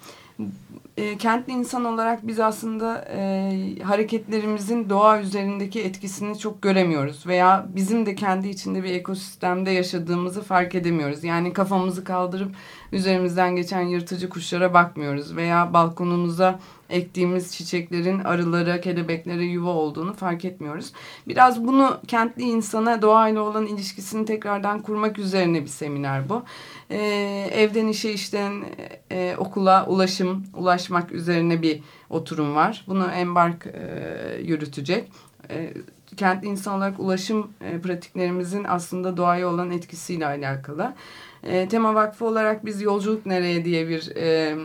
e, 0.97 1.19
kentli 1.19 1.53
insan 1.53 1.85
olarak 1.85 2.27
biz 2.27 2.41
aslında 2.41 3.05
e, 3.09 3.79
hareketlerimizin 3.83 4.91
doğa 4.91 5.21
üzerindeki 5.21 5.83
etkisini 5.83 6.39
çok 6.39 6.63
göremiyoruz. 6.63 7.27
Veya 7.27 7.67
bizim 7.69 8.07
de 8.07 8.15
kendi 8.15 8.49
içinde 8.49 8.85
bir 8.85 8.91
ekosistemde 8.91 9.71
yaşadığımızı 9.71 10.43
fark 10.43 10.75
edemiyoruz. 10.75 11.25
Yani 11.25 11.53
kafamızı 11.53 12.05
kaldırıp 12.05 12.55
üzerimizden 12.93 13.57
geçen 13.57 13.83
yırtıcı 13.83 14.29
kuşlara 14.29 14.75
bakmıyoruz. 14.75 15.37
Veya 15.37 15.73
balkonumuza 15.73 16.59
ektiğimiz 16.91 17.57
çiçeklerin 17.57 18.19
arılara, 18.19 18.81
kelebeklere 18.81 19.45
yuva 19.45 19.71
olduğunu 19.71 20.13
fark 20.13 20.45
etmiyoruz. 20.45 20.93
Biraz 21.29 21.67
bunu 21.67 22.01
kentli 22.07 22.43
insana 22.43 23.03
doğayla 23.03 23.43
olan 23.43 23.67
ilişkisini 23.67 24.27
tekrardan 24.27 24.83
kurmak 24.83 25.19
üzerine 25.19 25.63
bir 25.63 25.67
seminer 25.67 26.29
bu. 26.29 26.43
Ee, 26.91 27.49
evden 27.53 27.89
işe 27.89 28.13
işten 28.13 28.65
e, 29.13 29.35
okula 29.39 29.87
ulaşım, 29.87 30.45
ulaşmak 30.55 31.13
üzerine 31.13 31.63
bir 31.63 31.81
oturum 32.11 32.55
var. 32.55 32.85
Bunu 32.87 33.11
Embark 33.11 33.67
e, 33.67 34.41
yürütecek. 34.43 35.13
E, 35.51 35.75
kentli 36.17 36.49
insan 36.49 36.77
olarak 36.77 37.01
ulaşım 37.01 37.51
e, 37.61 37.81
pratiklerimizin 37.81 38.65
aslında 38.65 39.17
doğaya 39.17 39.49
olan 39.49 39.71
etkisiyle 39.71 40.27
alakalı. 40.27 40.95
E, 41.43 41.69
Tema 41.69 41.95
Vakfı 41.95 42.25
olarak 42.25 42.67
biz 42.67 42.83
Yolculuk 42.83 43.27
Nereye 43.27 43.65
diye 43.65 43.89
bir 43.89 44.17
e, 44.17 44.57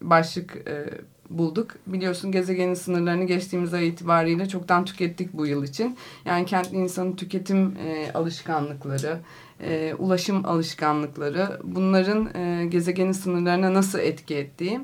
başlık 0.00 0.56
e, 0.56 0.90
bulduk. 1.30 1.70
Biliyorsun 1.86 2.32
gezegenin 2.32 2.74
sınırlarını 2.74 3.24
geçtiğimiz 3.24 3.74
ay 3.74 3.88
itibariyle 3.88 4.48
çoktan 4.48 4.84
tükettik 4.84 5.32
bu 5.32 5.46
yıl 5.46 5.64
için. 5.64 5.96
Yani 6.24 6.46
kentli 6.46 6.76
insanın 6.76 7.16
tüketim 7.16 7.76
e, 7.76 8.12
alışkanlıkları, 8.12 9.18
e, 9.60 9.94
ulaşım 9.98 10.46
alışkanlıkları 10.46 11.60
bunların 11.64 12.34
e, 12.34 12.66
gezegenin 12.66 13.12
sınırlarına 13.12 13.74
nasıl 13.74 13.98
etki 13.98 14.34
ettiği 14.34 14.80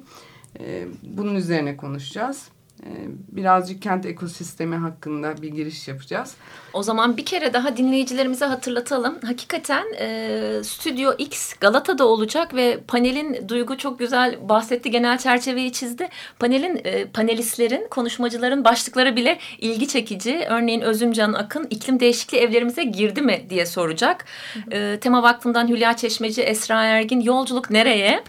e, 0.60 0.86
bunun 1.02 1.34
üzerine 1.34 1.76
konuşacağız. 1.76 2.48
E, 2.84 2.90
birazcık 3.28 3.82
kent 3.82 4.06
ekosistemi 4.06 4.76
hakkında 4.76 5.42
bir 5.42 5.48
giriş 5.48 5.88
yapacağız. 5.88 6.34
O 6.72 6.82
zaman 6.82 7.16
bir 7.16 7.24
kere 7.24 7.52
daha 7.52 7.76
dinleyicilerimize 7.76 8.44
hatırlatalım. 8.44 9.18
Hakikaten 9.26 9.84
e, 9.98 10.64
Stüdyo 10.64 11.12
X 11.18 11.54
Galata'da 11.54 12.06
olacak 12.06 12.54
ve 12.54 12.80
panelin 12.88 13.48
Duygu 13.48 13.78
çok 13.78 13.98
güzel 13.98 14.48
bahsetti, 14.48 14.90
genel 14.90 15.18
çerçeveyi 15.18 15.72
çizdi. 15.72 16.08
Panelin 16.38 16.80
e, 16.84 17.04
panelistlerin, 17.04 17.88
konuşmacıların 17.90 18.64
başlıkları 18.64 19.16
bile 19.16 19.38
ilgi 19.58 19.88
çekici. 19.88 20.46
Örneğin 20.48 20.80
Özümcan 20.80 21.32
Akın 21.32 21.66
iklim 21.70 22.00
değişikliği 22.00 22.38
evlerimize 22.38 22.84
girdi 22.84 23.22
mi 23.22 23.46
diye 23.50 23.66
soracak. 23.66 24.24
E, 24.70 24.98
Tema 25.00 25.22
Vakfı'ndan 25.22 25.68
Hülya 25.68 25.96
Çeşmeci, 25.96 26.42
Esra 26.42 26.84
Ergin 26.84 27.20
yolculuk 27.20 27.70
nereye? 27.70 28.24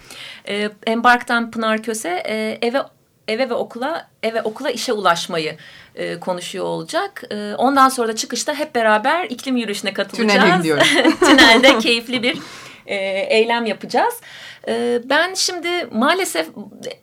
E, 0.48 0.70
Embark'tan 0.88 1.52
Pınar 1.52 1.84
Köse 1.84 2.24
e, 2.26 2.58
eve 2.62 2.82
eve 3.28 3.50
ve 3.50 3.54
okula 3.54 4.08
eve 4.24 4.42
okula 4.42 4.70
işe 4.70 4.94
ulaşmayı 4.94 5.58
e, 5.96 6.20
konuşuyor 6.20 6.66
olacak. 6.66 7.24
E, 7.32 7.56
ondan 7.56 7.90
sonra 7.90 8.08
da 8.08 8.16
çıkışta 8.16 8.54
hep 8.54 8.76
beraber 8.76 9.26
iklim 9.26 9.58
yürüyüşüne 9.58 9.94
katılacağız. 9.94 10.34
Tünele 10.34 10.58
gidiyoruz. 10.58 11.20
Tünelde 11.20 11.80
keyifli 11.80 12.24
bir 12.24 12.38
e, 12.86 12.96
eylem 13.30 13.66
yapacağız. 13.66 14.22
E, 14.68 15.02
ben 15.06 15.34
şimdi 15.34 15.88
maalesef 15.92 16.48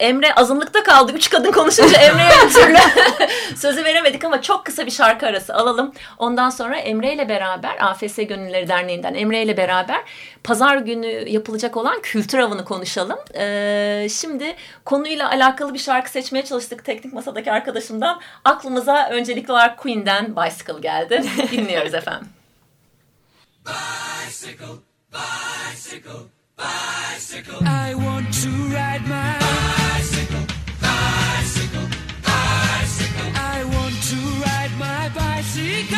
Emre 0.01 0.35
azınlıkta 0.35 0.83
kaldı. 0.83 1.13
Üç 1.13 1.31
kadın 1.31 1.53
konuşunca 1.53 1.99
Emre'ye 1.99 2.31
bir 2.45 2.53
türlü 2.53 2.79
sözü 3.57 3.85
veremedik 3.85 4.25
ama 4.25 4.43
çok 4.43 4.67
kısa 4.67 4.87
bir 4.87 4.91
şarkı 4.91 5.27
arası 5.27 5.55
alalım. 5.55 5.93
Ondan 6.19 6.51
sonra 6.51 6.77
Emre 6.77 7.15
ile 7.15 7.29
beraber 7.29 7.77
AFS 7.81 8.17
Gönülleri 8.17 8.69
Derneği'nden 8.69 9.15
Emre 9.15 9.43
ile 9.43 9.57
beraber 9.57 10.01
pazar 10.45 10.77
günü 10.77 11.29
yapılacak 11.29 11.77
olan 11.77 12.03
kültür 12.03 12.39
avını 12.39 12.65
konuşalım. 12.65 13.19
E, 13.35 14.07
şimdi 14.11 14.57
konuyla 14.85 15.31
alakalı 15.31 15.75
bir 15.75 15.79
şarkı 15.79 16.11
seçmeye 16.11 16.45
çalıştık 16.45 16.85
teknik 16.85 17.13
masadaki 17.13 17.53
arkadaşımdan. 17.53 18.21
Aklımıza 18.45 19.09
öncelikli 19.09 19.53
olarak 19.53 19.79
Queen'den 19.79 20.37
Bicycle 20.37 20.81
geldi. 20.81 21.23
Dinliyoruz 21.51 21.95
efendim. 21.95 22.29
Bicycle, 23.67 24.67
bicycle. 25.13 26.42
Bicycle. 26.57 27.59
I 27.65 27.95
want 27.95 28.33
to 28.43 28.51
ride 28.75 29.05
my 29.07 29.39
bicycle, 29.41 30.45
bicycle, 30.81 31.89
bicycle. 32.23 33.29
I 33.35 33.65
want 33.75 33.97
to 34.11 34.19
ride 34.47 34.75
my 34.79 35.09
bicycle. 35.15 35.97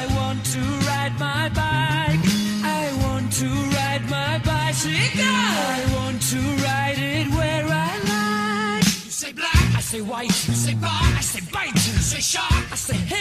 I 0.00 0.06
want 0.16 0.44
to 0.54 0.60
ride 0.86 1.14
my 1.18 1.48
bike. 1.50 2.24
I 2.64 2.92
want 3.04 3.32
to 3.40 3.46
ride 3.76 4.04
my 4.08 4.38
bicycle. 4.44 5.24
I 5.24 5.84
want 5.96 6.22
to 6.32 6.40
ride 6.64 6.98
it 6.98 7.28
where 7.34 7.66
I 7.66 7.92
like. 8.12 8.84
You 9.04 9.10
say 9.10 9.32
black, 9.32 9.62
I 9.76 9.80
say 9.80 10.00
white. 10.00 10.48
You 10.48 10.54
say 10.54 10.74
bar, 10.74 10.90
I 10.92 11.20
say 11.20 11.42
bite. 11.52 11.74
You 11.74 11.98
say 12.12 12.20
shark, 12.20 12.72
I 12.72 12.76
say 12.76 12.96
him. 12.96 13.17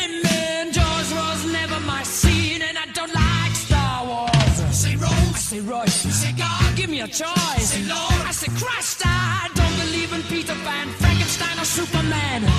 Me 6.97 7.03
a 7.03 7.07
choice. 7.07 7.69
Say 7.69 7.83
Lord, 7.83 8.21
I 8.25 8.31
say 8.31 8.51
Christ, 8.63 9.01
I 9.05 9.49
don't 9.53 9.75
believe 9.85 10.13
in 10.13 10.21
Peter 10.23 10.55
Pan, 10.65 10.87
Frankenstein, 10.99 11.59
or 11.59 11.65
Superman. 11.65 12.56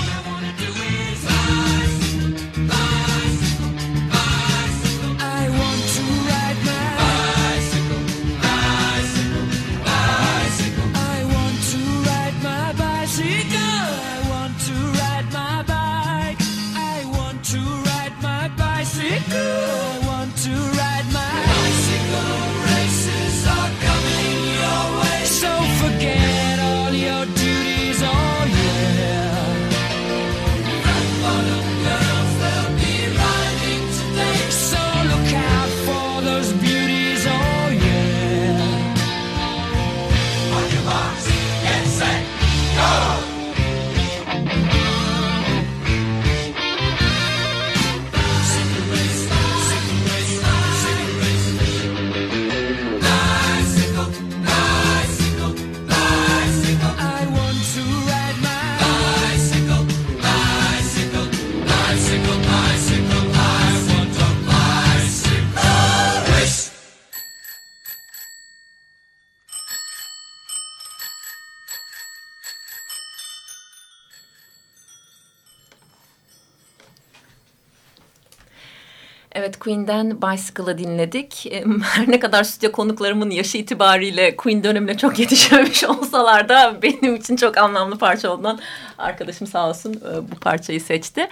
Queen'den 79.69 80.21
Bicycle'ı 80.21 80.77
dinledik. 80.77 81.45
Her 81.83 82.11
ne 82.11 82.19
kadar 82.19 82.43
stüdyo 82.43 82.71
konuklarımın 82.71 83.29
yaşı 83.29 83.57
itibariyle 83.57 84.35
Queen 84.35 84.63
dönemine 84.63 84.97
çok 84.97 85.19
yetişememiş 85.19 85.83
olsalar 85.83 86.49
da 86.49 86.81
benim 86.81 87.15
için 87.15 87.35
çok 87.35 87.57
anlamlı 87.57 87.97
parça 87.97 88.31
olduğundan 88.31 88.59
arkadaşım 88.97 89.47
sağ 89.47 89.69
olsun 89.69 90.01
bu 90.31 90.35
parçayı 90.35 90.81
seçti. 90.81 91.27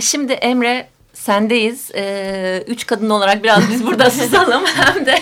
Şimdi 0.00 0.32
Emre 0.32 0.88
sendeyiz. 1.20 1.90
Ee, 1.94 2.64
üç 2.66 2.86
kadın 2.86 3.10
olarak 3.10 3.44
biraz 3.44 3.70
biz 3.70 3.86
burada 3.86 4.10
susalım. 4.10 4.62
Hem 4.64 5.06
de 5.06 5.18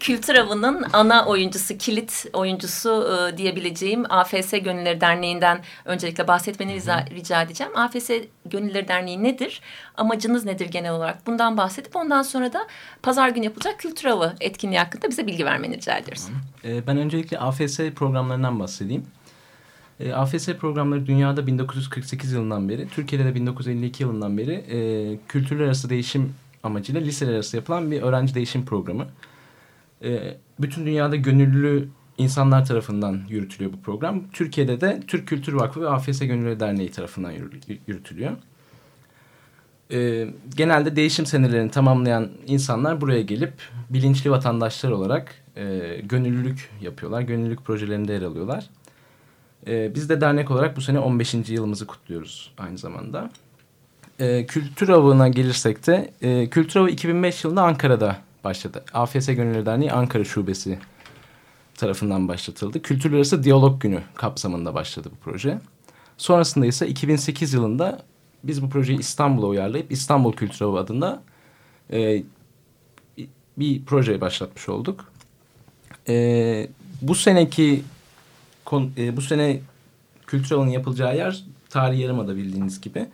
Kültür 0.00 0.34
Avı'nın 0.34 0.86
ana 0.92 1.26
oyuncusu, 1.26 1.78
kilit 1.78 2.26
oyuncusu 2.32 3.08
e, 3.32 3.36
diyebileceğim 3.36 4.04
AFS 4.08 4.50
Gönülleri 4.50 5.00
Derneği'nden 5.00 5.60
öncelikle 5.84 6.28
bahsetmeni 6.28 6.74
rica, 6.74 7.04
rica 7.10 7.42
edeceğim. 7.42 7.72
AFS 7.76 8.10
Gönülleri 8.46 8.88
Derneği 8.88 9.24
nedir? 9.24 9.60
Amacınız 9.96 10.44
nedir 10.44 10.66
genel 10.66 10.92
olarak? 10.92 11.26
Bundan 11.26 11.56
bahsedip 11.56 11.96
ondan 11.96 12.22
sonra 12.22 12.52
da 12.52 12.66
pazar 13.02 13.28
günü 13.28 13.44
yapılacak 13.44 13.78
Kültür 13.78 14.08
Avı 14.08 14.34
etkinliği 14.40 14.78
hakkında 14.78 15.10
bize 15.10 15.26
bilgi 15.26 15.44
vermeni 15.44 15.76
rica 15.76 15.96
ediyoruz. 15.96 16.26
Ee, 16.64 16.86
ben 16.86 16.96
öncelikle 16.96 17.38
AFS 17.38 17.78
programlarından 17.96 18.60
bahsedeyim. 18.60 19.06
E, 20.00 20.12
AFS 20.12 20.48
programları 20.48 21.06
dünyada 21.06 21.46
1948 21.46 22.32
yılından 22.32 22.68
beri, 22.68 22.88
Türkiye'de 22.88 23.24
de 23.24 23.34
1952 23.34 24.02
yılından 24.02 24.38
beri 24.38 24.52
e, 24.52 25.18
kültürler 25.28 25.64
arası 25.64 25.90
değişim 25.90 26.34
amacıyla 26.62 27.00
liseler 27.00 27.32
arası 27.32 27.56
yapılan 27.56 27.90
bir 27.90 28.02
öğrenci 28.02 28.34
değişim 28.34 28.64
programı. 28.64 29.06
E, 30.04 30.36
bütün 30.60 30.86
dünyada 30.86 31.16
gönüllü 31.16 31.88
insanlar 32.18 32.66
tarafından 32.66 33.20
yürütülüyor 33.28 33.72
bu 33.72 33.80
program. 33.80 34.22
Türkiye'de 34.32 34.80
de 34.80 35.00
Türk 35.06 35.28
Kültür 35.28 35.52
Vakfı 35.52 35.80
ve 35.80 35.88
AFS 35.88 36.18
Gönüllü 36.18 36.60
Derneği 36.60 36.90
tarafından 36.90 37.32
yürütülüyor. 37.86 38.32
E, 39.92 40.28
genelde 40.56 40.96
değişim 40.96 41.26
senelerini 41.26 41.70
tamamlayan 41.70 42.28
insanlar 42.46 43.00
buraya 43.00 43.22
gelip 43.22 43.52
bilinçli 43.90 44.30
vatandaşlar 44.30 44.90
olarak 44.90 45.34
e, 45.56 45.96
gönüllülük 46.02 46.70
yapıyorlar. 46.80 47.20
Gönüllülük 47.22 47.64
projelerinde 47.64 48.12
yer 48.12 48.22
alıyorlar. 48.22 48.70
E, 49.66 49.94
biz 49.94 50.08
de 50.08 50.20
dernek 50.20 50.50
olarak 50.50 50.76
bu 50.76 50.80
sene 50.80 50.98
15. 50.98 51.34
yılımızı 51.34 51.86
kutluyoruz 51.86 52.52
aynı 52.58 52.78
zamanda. 52.78 53.30
E, 54.18 54.46
kültür 54.46 54.88
avına 54.88 55.28
gelirsek 55.28 55.86
de 55.86 56.10
e, 56.22 56.50
Kültür 56.50 56.80
Avı 56.80 56.90
2005 56.90 57.44
yılında 57.44 57.62
Ankara'da 57.62 58.16
başladı. 58.44 58.84
AFS 58.94 59.26
Gönüllü 59.26 59.66
Derneği 59.66 59.92
Ankara 59.92 60.24
Şubesi 60.24 60.78
tarafından 61.74 62.28
başlatıldı. 62.28 62.82
Kültürler 62.82 63.16
Arası 63.16 63.44
Diyalog 63.44 63.80
Günü 63.80 64.02
kapsamında 64.14 64.74
başladı 64.74 65.08
bu 65.12 65.16
proje. 65.24 65.58
Sonrasında 66.16 66.66
ise 66.66 66.88
2008 66.88 67.54
yılında 67.54 68.02
biz 68.44 68.62
bu 68.62 68.70
projeyi 68.70 68.98
İstanbul'a 68.98 69.46
uyarlayıp 69.46 69.92
İstanbul 69.92 70.32
Kültür 70.32 70.64
Avı 70.64 70.78
adında 70.78 71.22
e, 71.92 72.22
bir 73.58 73.84
proje 73.84 74.20
başlatmış 74.20 74.68
olduk. 74.68 75.04
E, 76.08 76.68
bu 77.02 77.14
seneki 77.14 77.82
e, 78.96 79.16
bu 79.16 79.20
sene 79.22 79.60
kültür 80.26 80.56
alanı 80.56 80.70
yapılacağı 80.70 81.16
yer 81.16 81.44
Tarihi 81.70 82.02
Yarımada 82.02 82.36
bildiğiniz 82.36 82.80
gibi. 82.80 83.06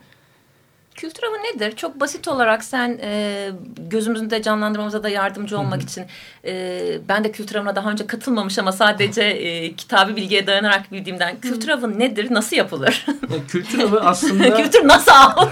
Kültür 0.95 1.23
avı 1.23 1.35
nedir? 1.35 1.75
Çok 1.75 1.99
basit 1.99 2.27
olarak 2.27 2.63
sen 2.63 2.99
e, 3.01 3.51
gözümüzde 3.77 4.41
canlandırmamıza 4.41 5.03
da 5.03 5.09
yardımcı 5.09 5.59
olmak 5.59 5.81
için 5.81 6.05
e, 6.45 6.97
ben 7.09 7.23
de 7.23 7.31
kültür 7.31 7.55
avına 7.55 7.75
daha 7.75 7.91
önce 7.91 8.07
katılmamış 8.07 8.59
ama 8.59 8.71
sadece 8.71 9.21
e, 9.23 9.75
kitabı 9.75 10.15
bilgiye 10.15 10.47
dayanarak 10.47 10.91
bildiğimden 10.91 11.39
kültür 11.39 11.69
avı 11.69 11.99
nedir? 11.99 12.27
Nasıl 12.31 12.55
yapılır? 12.55 13.05
Ya, 13.07 13.37
kültür 13.47 13.79
avı 13.79 14.01
aslında... 14.01 14.57
kültür 14.63 14.87
nasıl 14.87 15.11
av? 15.11 15.49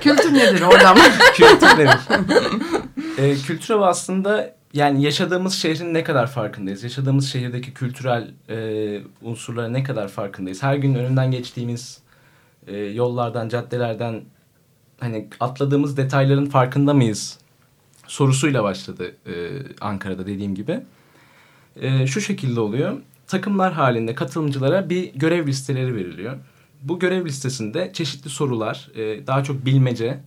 kültür 0.00 0.34
nedir 0.34 0.62
oradan? 0.62 0.98
kültür 1.34 1.78
nedir? 1.78 1.98
e, 3.18 3.34
kültür 3.34 3.74
avı 3.74 3.86
aslında 3.86 4.59
yani 4.74 5.02
yaşadığımız 5.02 5.54
şehrin 5.54 5.94
ne 5.94 6.04
kadar 6.04 6.26
farkındayız? 6.26 6.82
Yaşadığımız 6.82 7.28
şehirdeki 7.32 7.74
kültürel 7.74 8.30
e, 8.48 9.00
unsurlara 9.22 9.68
ne 9.68 9.82
kadar 9.82 10.08
farkındayız? 10.08 10.62
Her 10.62 10.76
gün 10.76 10.94
önünden 10.94 11.30
geçtiğimiz 11.30 12.02
e, 12.66 12.76
yollardan, 12.76 13.48
caddelerden 13.48 14.22
hani 15.00 15.28
atladığımız 15.40 15.96
detayların 15.96 16.46
farkında 16.46 16.94
mıyız? 16.94 17.38
Sorusuyla 18.06 18.62
başladı 18.64 19.16
e, 19.26 19.32
Ankara'da 19.80 20.26
dediğim 20.26 20.54
gibi. 20.54 20.80
E, 21.76 22.06
şu 22.06 22.20
şekilde 22.20 22.60
oluyor. 22.60 23.00
Takımlar 23.26 23.72
halinde 23.72 24.14
katılımcılara 24.14 24.90
bir 24.90 25.14
görev 25.14 25.46
listeleri 25.46 25.96
veriliyor. 25.96 26.36
Bu 26.82 26.98
görev 26.98 27.26
listesinde 27.26 27.90
çeşitli 27.92 28.30
sorular, 28.30 28.88
e, 28.94 29.26
daha 29.26 29.44
çok 29.44 29.66
bilmece, 29.66 30.20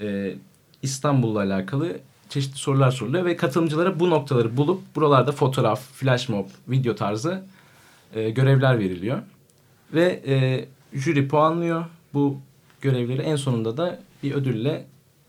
e, 0.00 0.34
İstanbul'la 0.82 1.38
alakalı 1.38 1.98
çeşitli 2.30 2.58
sorular 2.58 2.90
soruluyor 2.90 3.24
ve 3.24 3.36
katılımcılara 3.36 4.00
bu 4.00 4.10
noktaları 4.10 4.56
bulup 4.56 4.96
buralarda 4.96 5.32
fotoğraf, 5.32 5.80
flash 5.80 6.28
mob, 6.28 6.46
video 6.68 6.94
tarzı 6.94 7.42
e, 8.14 8.30
görevler 8.30 8.78
veriliyor. 8.78 9.18
Ve 9.94 10.22
e, 10.26 10.64
jüri 10.98 11.28
puanlıyor 11.28 11.84
bu 12.14 12.40
görevleri. 12.80 13.22
En 13.22 13.36
sonunda 13.36 13.76
da 13.76 13.98
bir 14.22 14.34
ödülle 14.34 14.86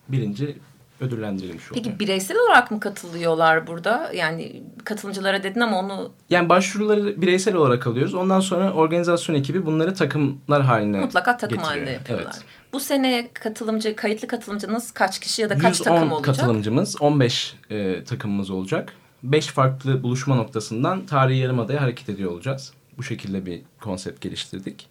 birinci 0.09 0.57
ödüllendirilmiş 1.01 1.71
oluyor. 1.71 1.83
Peki 1.85 1.99
bireysel 1.99 2.37
olarak 2.37 2.71
mı 2.71 2.79
katılıyorlar 2.79 3.67
burada? 3.67 4.11
Yani 4.15 4.63
katılımcılara 4.85 5.43
dedin 5.43 5.59
ama 5.59 5.79
onu... 5.79 6.11
Yani 6.29 6.49
başvuruları 6.49 7.21
bireysel 7.21 7.55
olarak 7.55 7.87
alıyoruz. 7.87 8.13
Ondan 8.13 8.39
sonra 8.39 8.73
organizasyon 8.73 9.35
ekibi 9.35 9.65
bunları 9.65 9.93
takımlar 9.93 10.61
haline 10.61 10.99
Mutlaka 10.99 11.37
takım 11.37 11.57
getiriyor. 11.57 11.75
halinde 11.75 11.91
yapıyorlar. 11.91 12.33
Evet. 12.35 12.45
Bu 12.73 12.79
sene 12.79 13.29
katılımcı, 13.33 13.95
kayıtlı 13.95 14.27
katılımcınız 14.27 14.91
kaç 14.91 15.19
kişi 15.19 15.41
ya 15.41 15.49
da 15.49 15.57
kaç 15.57 15.79
takım 15.79 16.11
olacak? 16.11 16.35
katılımcımız, 16.35 17.01
15 17.01 17.55
e, 17.69 18.03
takımımız 18.03 18.49
olacak. 18.49 18.93
5 19.23 19.47
farklı 19.47 20.03
buluşma 20.03 20.35
noktasından 20.35 21.05
Tarihi 21.05 21.39
Yarımada'ya 21.39 21.81
hareket 21.81 22.09
ediyor 22.09 22.31
olacağız. 22.31 22.73
Bu 22.97 23.03
şekilde 23.03 23.45
bir 23.45 23.61
konsept 23.81 24.21
geliştirdik. 24.21 24.87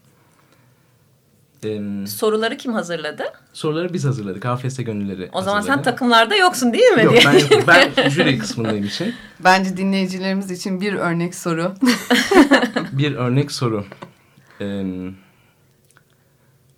Ee, 1.64 2.06
Soruları 2.06 2.56
kim 2.56 2.72
hazırladı? 2.72 3.22
Soruları 3.52 3.92
biz 3.92 4.04
hazırladık. 4.04 4.46
AFS 4.46 4.76
gönülleri 4.76 5.28
O 5.32 5.42
zaman 5.42 5.56
hazırladı. 5.56 5.76
sen 5.76 5.84
takımlarda 5.84 6.36
yoksun 6.36 6.72
değil 6.72 6.92
mi? 6.92 7.04
Yok 7.04 7.14
ben, 7.66 7.92
ben 7.96 8.08
jüri 8.10 8.38
kısmındayım 8.38 8.84
için. 8.84 9.14
Bence 9.44 9.76
dinleyicilerimiz 9.76 10.50
için 10.50 10.80
bir 10.80 10.92
örnek 10.92 11.34
soru. 11.34 11.74
bir 12.92 13.14
örnek 13.14 13.52
soru. 13.52 13.84
Ee, 14.60 14.84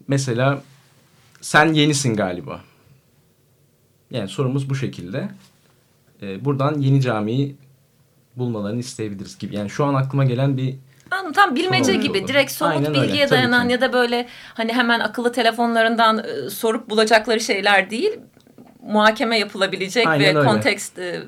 mesela 0.09 0.63
sen 1.43 1.73
yenisin 1.73 2.17
galiba. 2.17 2.61
Yani 4.11 4.29
sorumuz 4.29 4.71
bu 4.71 4.75
şekilde. 4.75 5.29
Ee, 6.23 6.45
buradan 6.45 6.79
yeni 6.79 7.01
camiyi 7.01 7.57
bulmalarını 8.37 8.81
isteyebiliriz 8.81 9.39
gibi. 9.39 9.57
Yani 9.57 9.71
şu 9.71 9.85
an 9.85 9.95
aklıma 9.95 10.25
gelen 10.25 10.57
bir 10.57 10.75
Anladım. 11.11 11.33
Tam 11.33 11.57
bilmece 11.57 11.95
gibi 11.95 12.19
oldu. 12.19 12.29
direkt 12.29 12.53
somut 12.53 12.75
Aynen 12.77 12.91
öyle, 12.95 13.03
bilgiye 13.03 13.27
tabii 13.27 13.39
dayanan 13.39 13.67
ki. 13.67 13.73
ya 13.73 13.81
da 13.81 13.93
böyle 13.93 14.29
hani 14.55 14.73
hemen 14.73 15.01
akıllı 15.01 15.33
telefonlarından 15.33 16.19
e, 16.19 16.51
sorup 16.51 16.91
bulacakları 16.91 17.41
şeyler 17.41 17.91
değil. 17.91 18.13
Muhakeme 18.83 19.39
yapılabilecek 19.39 20.07
Aynen 20.07 20.35
ve 20.35 20.39
öyle. 20.39 20.49
kontekst 20.49 20.99
e, 20.99 21.23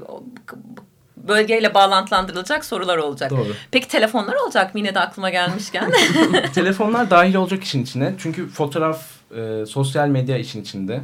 bölgeyle 1.16 1.74
bağlantılandırılacak 1.74 2.64
sorular 2.64 2.98
olacak. 2.98 3.30
Doğru. 3.30 3.46
Peki 3.70 3.88
telefonlar 3.88 4.34
olacak 4.34 4.74
mı 4.74 4.80
yine 4.80 4.94
de 4.94 5.00
aklıma 5.00 5.30
gelmişken? 5.30 5.92
Telefonlar 6.54 7.10
dahil 7.10 7.34
olacak 7.34 7.64
işin 7.64 7.82
içine. 7.82 8.14
Çünkü 8.18 8.48
fotoğraf, 8.48 9.02
e, 9.36 9.66
sosyal 9.66 10.08
medya 10.08 10.38
işin 10.38 10.62
içinde. 10.62 11.00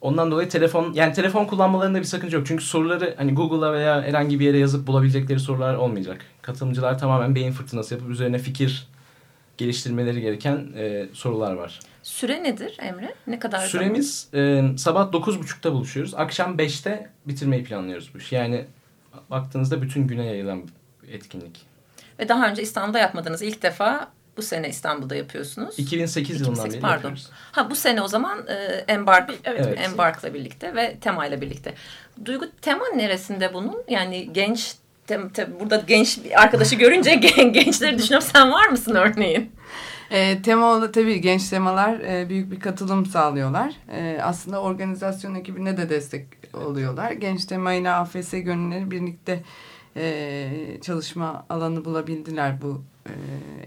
Ondan 0.00 0.30
dolayı 0.30 0.48
telefon, 0.48 0.92
yani 0.92 1.12
telefon 1.12 1.44
kullanmalarında 1.44 1.98
bir 1.98 2.04
sakınca 2.04 2.38
yok. 2.38 2.46
Çünkü 2.46 2.64
soruları 2.64 3.14
hani 3.16 3.34
Google'a 3.34 3.72
veya 3.72 4.02
herhangi 4.02 4.40
bir 4.40 4.44
yere 4.44 4.58
yazıp 4.58 4.86
bulabilecekleri 4.86 5.40
sorular 5.40 5.74
olmayacak. 5.74 6.20
Katılımcılar 6.42 6.98
tamamen 6.98 7.34
beyin 7.34 7.52
fırtınası 7.52 7.94
yapıp 7.94 8.10
üzerine 8.10 8.38
fikir 8.38 8.88
geliştirmeleri 9.56 10.20
gereken 10.20 10.68
e, 10.76 11.06
sorular 11.12 11.54
var. 11.54 11.80
Süre 12.02 12.42
nedir 12.42 12.76
Emre? 12.80 13.14
Ne 13.26 13.38
kadar? 13.38 13.58
Süremiz 13.58 14.28
e, 14.34 14.62
sabah 14.76 15.12
9.30'da 15.12 15.72
buluşuyoruz. 15.72 16.14
Akşam 16.14 16.56
5'te 16.56 17.10
bitirmeyi 17.26 17.64
planlıyoruz 17.64 18.10
bu 18.14 18.18
işi. 18.18 18.34
Yani 18.34 18.64
baktığınızda 19.30 19.82
bütün 19.82 20.06
güne 20.06 20.26
yayılan 20.26 20.62
bir 21.02 21.12
etkinlik. 21.12 21.66
Ve 22.18 22.28
daha 22.28 22.50
önce 22.50 22.62
İstanbul'da 22.62 22.98
yapmadınız. 22.98 23.42
İlk 23.42 23.62
defa 23.62 24.10
bu 24.36 24.42
sene 24.42 24.68
İstanbul'da 24.68 25.14
yapıyorsunuz. 25.16 25.78
2008 25.78 26.40
yılından 26.40 26.52
2008, 26.52 26.74
beri 26.74 26.80
pardon. 26.80 26.94
yapıyoruz. 26.94 27.30
Ha 27.52 27.70
bu 27.70 27.74
sene 27.74 28.02
o 28.02 28.08
zaman 28.08 28.46
e, 28.48 28.54
Embark, 28.88 29.30
Evet. 29.44 29.78
Embark'la 29.80 30.34
birlikte 30.34 30.74
ve 30.74 30.96
Tema 31.00 31.26
ile 31.26 31.40
birlikte. 31.40 31.74
Duygu 32.24 32.44
tema 32.62 32.84
neresinde 32.96 33.54
bunun? 33.54 33.82
Yani 33.88 34.32
genç 34.32 34.74
tem, 35.06 35.28
tem- 35.28 35.60
burada 35.60 35.82
genç 35.86 36.24
bir 36.24 36.42
arkadaşı 36.42 36.74
görünce 36.76 37.14
gen, 37.36 37.52
gençleri 37.52 37.98
düşünüyorum. 37.98 38.28
Sen 38.32 38.52
var 38.52 38.68
mısın 38.68 38.94
örneğin? 38.94 39.52
E, 40.10 40.42
tema 40.42 40.90
tabii 40.92 41.20
genç 41.20 41.48
temalar 41.48 42.00
e, 42.00 42.28
büyük 42.28 42.50
bir 42.50 42.60
katılım 42.60 43.06
sağlıyorlar. 43.06 43.72
E, 43.92 44.18
aslında 44.22 44.60
organizasyon 44.62 45.34
ekibine 45.34 45.76
de 45.76 45.88
destek 45.88 46.26
oluyorlar. 46.54 47.12
Genç 47.12 47.44
tema 47.44 47.72
ile 47.72 47.90
AFS 47.90 48.30
gönülleri 48.30 48.90
birlikte 48.90 49.42
e, 49.96 50.48
çalışma 50.82 51.46
alanı 51.48 51.84
bulabildiler 51.84 52.62
bu 52.62 52.84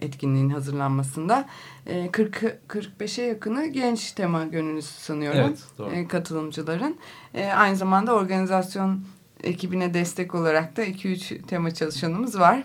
etkinliğin 0.01 0.49
hazırlanmasında. 0.49 1.45
E, 1.85 2.11
40 2.11 2.43
45'e 2.69 3.23
yakını 3.23 3.67
genç 3.67 4.11
tema 4.11 4.45
gönüllüsü 4.45 5.01
sanıyorum. 5.01 5.39
Evet, 5.39 5.63
doğru. 5.77 5.91
e, 5.91 6.07
katılımcıların. 6.07 6.97
E, 7.33 7.45
aynı 7.45 7.75
zamanda 7.75 8.13
organizasyon 8.13 9.01
ekibine 9.43 9.93
destek 9.93 10.35
olarak 10.35 10.77
da 10.77 10.85
2-3 10.85 11.45
tema 11.47 11.71
çalışanımız 11.73 12.39
var. 12.39 12.63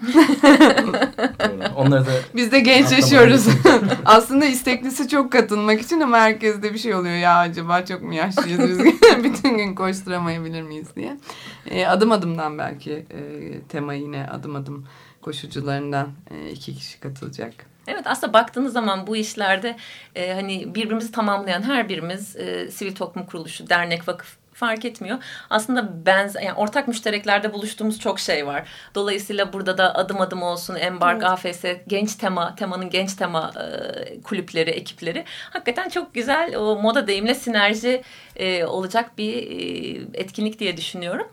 Onları 1.76 2.06
da 2.06 2.10
Biz 2.34 2.52
de 2.52 2.60
gençleşiyoruz. 2.60 3.46
Aslında 4.04 4.44
isteklisi 4.44 5.08
çok 5.08 5.32
katılmak 5.32 5.80
için 5.80 6.00
ama 6.00 6.18
herkeste 6.18 6.74
bir 6.74 6.78
şey 6.78 6.94
oluyor. 6.94 7.16
Ya 7.16 7.36
acaba 7.36 7.84
çok 7.84 8.02
mu 8.02 8.14
yaşlıyız 8.14 8.68
biz? 8.68 8.78
Bütün 9.24 9.56
gün 9.58 9.74
koşturamayabilir 9.74 10.62
miyiz 10.62 10.88
diye. 10.96 11.16
E, 11.70 11.86
adım 11.86 12.12
adımdan 12.12 12.58
belki 12.58 12.92
e, 12.92 13.60
tema 13.68 13.94
yine 13.94 14.26
adım 14.26 14.56
adım 14.56 14.86
koşucularından 15.22 16.12
e, 16.30 16.50
iki 16.50 16.74
kişi 16.74 17.00
katılacak. 17.00 17.54
Evet 17.88 18.06
aslında 18.06 18.32
baktığınız 18.32 18.72
zaman 18.72 19.06
bu 19.06 19.16
işlerde 19.16 19.76
e, 20.14 20.32
hani 20.32 20.74
birbirimizi 20.74 21.12
tamamlayan 21.12 21.62
her 21.62 21.88
birimiz 21.88 22.36
e, 22.36 22.70
sivil 22.70 22.94
toplum 22.94 23.26
kuruluşu, 23.26 23.68
dernek, 23.68 24.08
vakıf 24.08 24.40
fark 24.60 24.84
etmiyor. 24.84 25.18
Aslında 25.50 26.06
benzer, 26.06 26.42
yani 26.42 26.54
ortak 26.54 26.88
müştereklerde 26.88 27.52
buluştuğumuz 27.52 28.00
çok 28.00 28.20
şey 28.20 28.46
var. 28.46 28.68
Dolayısıyla 28.94 29.52
burada 29.52 29.78
da 29.78 29.94
adım 29.94 30.20
adım 30.20 30.42
olsun, 30.42 30.74
Embark, 30.74 31.24
AFS, 31.24 31.64
genç 31.86 32.14
tema, 32.14 32.54
temanın 32.54 32.90
genç 32.90 33.14
tema 33.14 33.52
e, 33.56 34.20
kulüpleri, 34.22 34.70
ekipleri. 34.70 35.24
Hakikaten 35.50 35.88
çok 35.88 36.14
güzel 36.14 36.56
o 36.56 36.82
moda 36.82 37.06
deyimle 37.06 37.34
sinerji 37.34 38.02
e, 38.36 38.64
olacak 38.64 39.18
bir 39.18 39.34
e, 39.34 40.00
etkinlik 40.14 40.58
diye 40.58 40.76
düşünüyorum. 40.76 41.28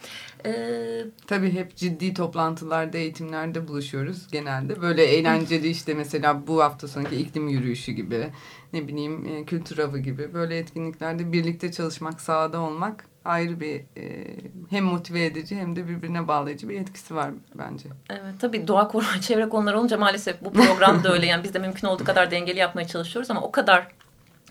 Ee, 0.46 1.04
Tabii 1.28 1.54
hep 1.54 1.76
ciddi 1.76 2.14
toplantılarda, 2.14 2.98
eğitimlerde 2.98 3.68
buluşuyoruz 3.68 4.28
genelde. 4.32 4.82
Böyle 4.82 5.04
eğlenceli 5.04 5.68
işte 5.68 5.94
mesela 5.94 6.48
bu 6.48 6.64
hafta 6.64 6.88
sonraki 6.88 7.16
iklim 7.16 7.48
yürüyüşü 7.48 7.92
gibi, 7.92 8.28
ne 8.74 8.88
bileyim 8.88 9.26
e, 9.26 9.46
kültür 9.46 9.78
avı 9.78 10.00
gibi 10.00 10.34
böyle 10.34 10.58
etkinliklerde 10.58 11.32
birlikte 11.32 11.72
çalışmak, 11.72 12.22
sahada 12.22 12.60
olmak 12.60 13.06
ayrı 13.26 13.60
bir 13.60 13.76
e, 13.98 14.28
hem 14.70 14.84
motive 14.84 15.26
edici 15.26 15.56
hem 15.56 15.76
de 15.76 15.88
birbirine 15.88 16.28
bağlayıcı 16.28 16.70
bir 16.70 16.82
etkisi 16.82 17.16
var 17.16 17.32
bence. 17.56 17.90
Evet 18.10 18.34
tabii 18.40 18.68
doğa 18.68 18.88
koruma 18.88 19.22
çevre 19.22 19.50
konuları 19.50 19.80
olunca 19.80 19.98
maalesef 19.98 20.42
bu 20.42 20.54
program 20.54 21.04
da 21.04 21.14
öyle. 21.14 21.26
Yani 21.26 21.44
biz 21.44 21.54
de 21.54 21.60
mümkün 21.60 21.88
olduğu 21.88 22.04
kadar 22.04 22.32
dengeli 22.32 22.60
yapmaya 22.60 22.88
çalışıyoruz 22.88 23.32
ama 23.32 23.42
o 23.42 23.52
kadar 23.52 23.88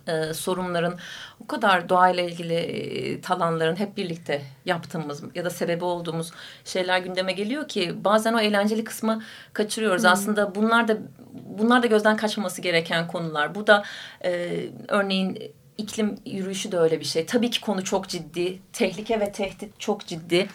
e, 0.06 0.34
sorunların, 0.34 0.98
o 1.40 1.46
kadar 1.46 1.88
doğayla 1.88 2.22
ilgili 2.22 2.54
e, 2.54 3.20
talanların 3.20 3.76
hep 3.76 3.96
birlikte 3.96 4.42
yaptığımız 4.64 5.22
ya 5.34 5.44
da 5.44 5.50
sebebi 5.50 5.84
olduğumuz 5.84 6.32
şeyler 6.64 6.98
gündeme 6.98 7.32
geliyor 7.32 7.68
ki 7.68 8.04
bazen 8.04 8.34
o 8.34 8.40
eğlenceli 8.40 8.84
kısmı 8.84 9.22
kaçırıyoruz. 9.52 10.02
Hmm. 10.02 10.10
Aslında 10.10 10.54
bunlar 10.54 10.88
da 10.88 10.98
bunlar 11.58 11.82
da 11.82 11.86
gözden 11.86 12.16
kaçmaması 12.16 12.62
gereken 12.62 13.06
konular. 13.06 13.54
Bu 13.54 13.66
da 13.66 13.84
e, 14.24 14.60
örneğin 14.88 15.52
iklim 15.78 16.18
yürüyüşü 16.26 16.72
de 16.72 16.78
öyle 16.78 17.00
bir 17.00 17.04
şey. 17.04 17.26
Tabii 17.26 17.50
ki 17.50 17.60
konu 17.60 17.84
çok 17.84 18.08
ciddi. 18.08 18.58
Tehlike 18.72 19.20
ve 19.20 19.32
tehdit 19.32 19.80
çok 19.80 20.06
ciddi. 20.06 20.48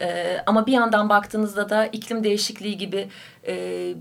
Ee, 0.00 0.42
ama 0.46 0.66
bir 0.66 0.72
yandan 0.72 1.08
baktığınızda 1.08 1.68
da 1.68 1.86
iklim 1.86 2.24
değişikliği 2.24 2.78
gibi 2.78 3.08
e, 3.46 3.94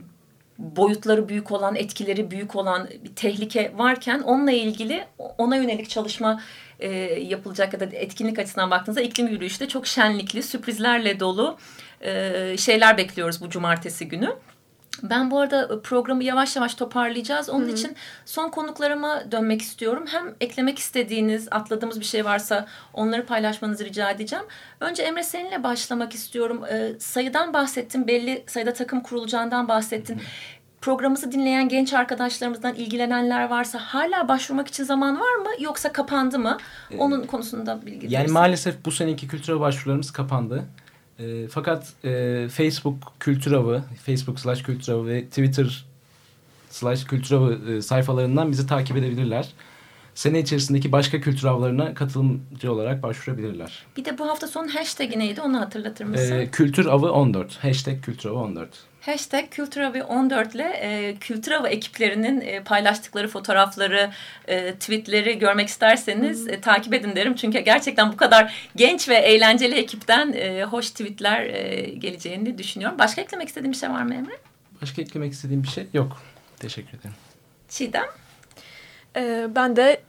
boyutları 0.61 1.29
büyük 1.29 1.51
olan, 1.51 1.75
etkileri 1.75 2.31
büyük 2.31 2.55
olan 2.55 2.89
bir 3.03 3.15
tehlike 3.15 3.71
varken 3.75 4.19
onunla 4.19 4.51
ilgili 4.51 5.05
ona 5.37 5.55
yönelik 5.55 5.89
çalışma 5.89 6.41
e, 6.79 6.89
yapılacak 7.19 7.73
ya 7.73 7.79
da 7.79 7.85
etkinlik 7.85 8.39
açısından 8.39 8.71
baktığınızda 8.71 9.01
iklim 9.01 9.27
yürüyüşü 9.27 9.59
de 9.59 9.67
çok 9.67 9.87
şenlikli, 9.87 10.43
sürprizlerle 10.43 11.19
dolu 11.19 11.57
e, 12.01 12.57
şeyler 12.57 12.97
bekliyoruz 12.97 13.41
bu 13.41 13.49
cumartesi 13.49 14.07
günü. 14.07 14.35
Ben 15.03 15.31
bu 15.31 15.39
arada 15.39 15.61
ıı, 15.61 15.81
programı 15.81 16.23
yavaş 16.23 16.55
yavaş 16.55 16.75
toparlayacağız. 16.75 17.49
Onun 17.49 17.65
Hı-hı. 17.65 17.71
için 17.73 17.95
son 18.25 18.49
konuklarıma 18.49 19.31
dönmek 19.31 19.61
istiyorum. 19.61 20.05
Hem 20.11 20.35
eklemek 20.41 20.79
istediğiniz, 20.79 21.47
atladığımız 21.51 21.99
bir 21.99 22.05
şey 22.05 22.25
varsa 22.25 22.65
onları 22.93 23.25
paylaşmanızı 23.25 23.85
rica 23.85 24.11
edeceğim. 24.11 24.45
Önce 24.79 25.03
Emre 25.03 25.23
seninle 25.23 25.63
başlamak 25.63 26.13
istiyorum. 26.13 26.63
Ee, 26.71 26.91
sayıdan 26.99 27.53
bahsettin, 27.53 28.07
belli 28.07 28.43
sayıda 28.47 28.73
takım 28.73 29.01
kurulacağından 29.01 29.67
bahsettin. 29.67 30.15
Hı-hı. 30.15 30.23
Programımızı 30.81 31.31
dinleyen 31.31 31.69
genç 31.69 31.93
arkadaşlarımızdan 31.93 32.75
ilgilenenler 32.75 33.49
varsa 33.49 33.79
hala 33.79 34.27
başvurmak 34.27 34.67
için 34.67 34.83
zaman 34.83 35.19
var 35.19 35.35
mı 35.35 35.49
yoksa 35.59 35.91
kapandı 35.91 36.39
mı? 36.39 36.57
Ee, 36.91 36.97
Onun 36.97 37.23
konusunda 37.23 37.85
bilgi 37.85 38.05
Yani 38.05 38.13
verirsin. 38.15 38.33
maalesef 38.33 38.85
bu 38.85 38.91
seneki 38.91 39.27
kültürel 39.27 39.59
başvurularımız 39.59 40.11
kapandı. 40.11 40.63
E, 41.21 41.47
fakat 41.47 41.93
e, 42.03 42.47
Facebook 42.51 43.13
Kültür 43.19 43.51
Avı, 43.51 43.83
Facebook 44.05 44.39
slash 44.39 44.63
Kültür 44.63 44.93
Avı 44.93 45.07
ve 45.07 45.25
Twitter 45.25 45.85
slash 46.69 47.03
Kültür 47.03 47.35
Avı 47.35 47.71
e, 47.71 47.81
sayfalarından 47.81 48.51
bizi 48.51 48.67
takip 48.67 48.97
edebilirler. 48.97 49.49
Sene 50.15 50.39
içerisindeki 50.39 50.91
başka 50.91 51.21
kültür 51.21 51.47
avlarına 51.47 51.93
katılımcı 51.93 52.73
olarak 52.73 53.03
başvurabilirler. 53.03 53.85
Bir 53.97 54.05
de 54.05 54.17
bu 54.17 54.27
hafta 54.27 54.47
sonu 54.47 54.75
hashtag 54.75 55.15
neydi 55.15 55.41
onu 55.41 55.59
hatırlatır 55.59 56.05
mısın? 56.05 56.35
E, 56.35 56.47
kültür 56.51 56.85
Avı 56.85 57.11
14. 57.11 57.57
Hashtag 57.63 58.01
Kültür 58.01 58.29
Avı 58.29 58.37
14. 58.37 58.69
Hashtag 59.01 59.49
Kültüravı 59.49 60.03
14 60.03 60.55
ile 60.55 60.63
e, 60.63 61.69
ekiplerinin 61.69 62.41
e, 62.41 62.63
paylaştıkları 62.63 63.27
fotoğrafları, 63.27 64.11
e, 64.47 64.73
tweetleri 64.73 65.39
görmek 65.39 65.67
isterseniz 65.67 66.47
e, 66.47 66.61
takip 66.61 66.93
edin 66.93 67.15
derim. 67.15 67.35
Çünkü 67.35 67.59
gerçekten 67.59 68.11
bu 68.11 68.17
kadar 68.17 68.69
genç 68.75 69.09
ve 69.09 69.15
eğlenceli 69.15 69.75
ekipten 69.75 70.33
e, 70.33 70.63
hoş 70.63 70.89
tweetler 70.89 71.41
e, 71.41 71.81
geleceğini 71.81 72.57
düşünüyorum. 72.57 72.99
Başka 72.99 73.21
eklemek 73.21 73.47
istediğim 73.47 73.71
bir 73.71 73.77
şey 73.77 73.89
var 73.89 74.03
mı 74.03 74.13
Emre? 74.13 74.37
Başka 74.81 75.01
eklemek 75.01 75.33
istediğim 75.33 75.63
bir 75.63 75.67
şey 75.67 75.87
yok. 75.93 76.21
Teşekkür 76.59 76.97
ederim. 76.97 77.15
Çiğdem? 77.69 78.05
Ee, 79.15 79.47
ben 79.55 79.75
de 79.75 80.01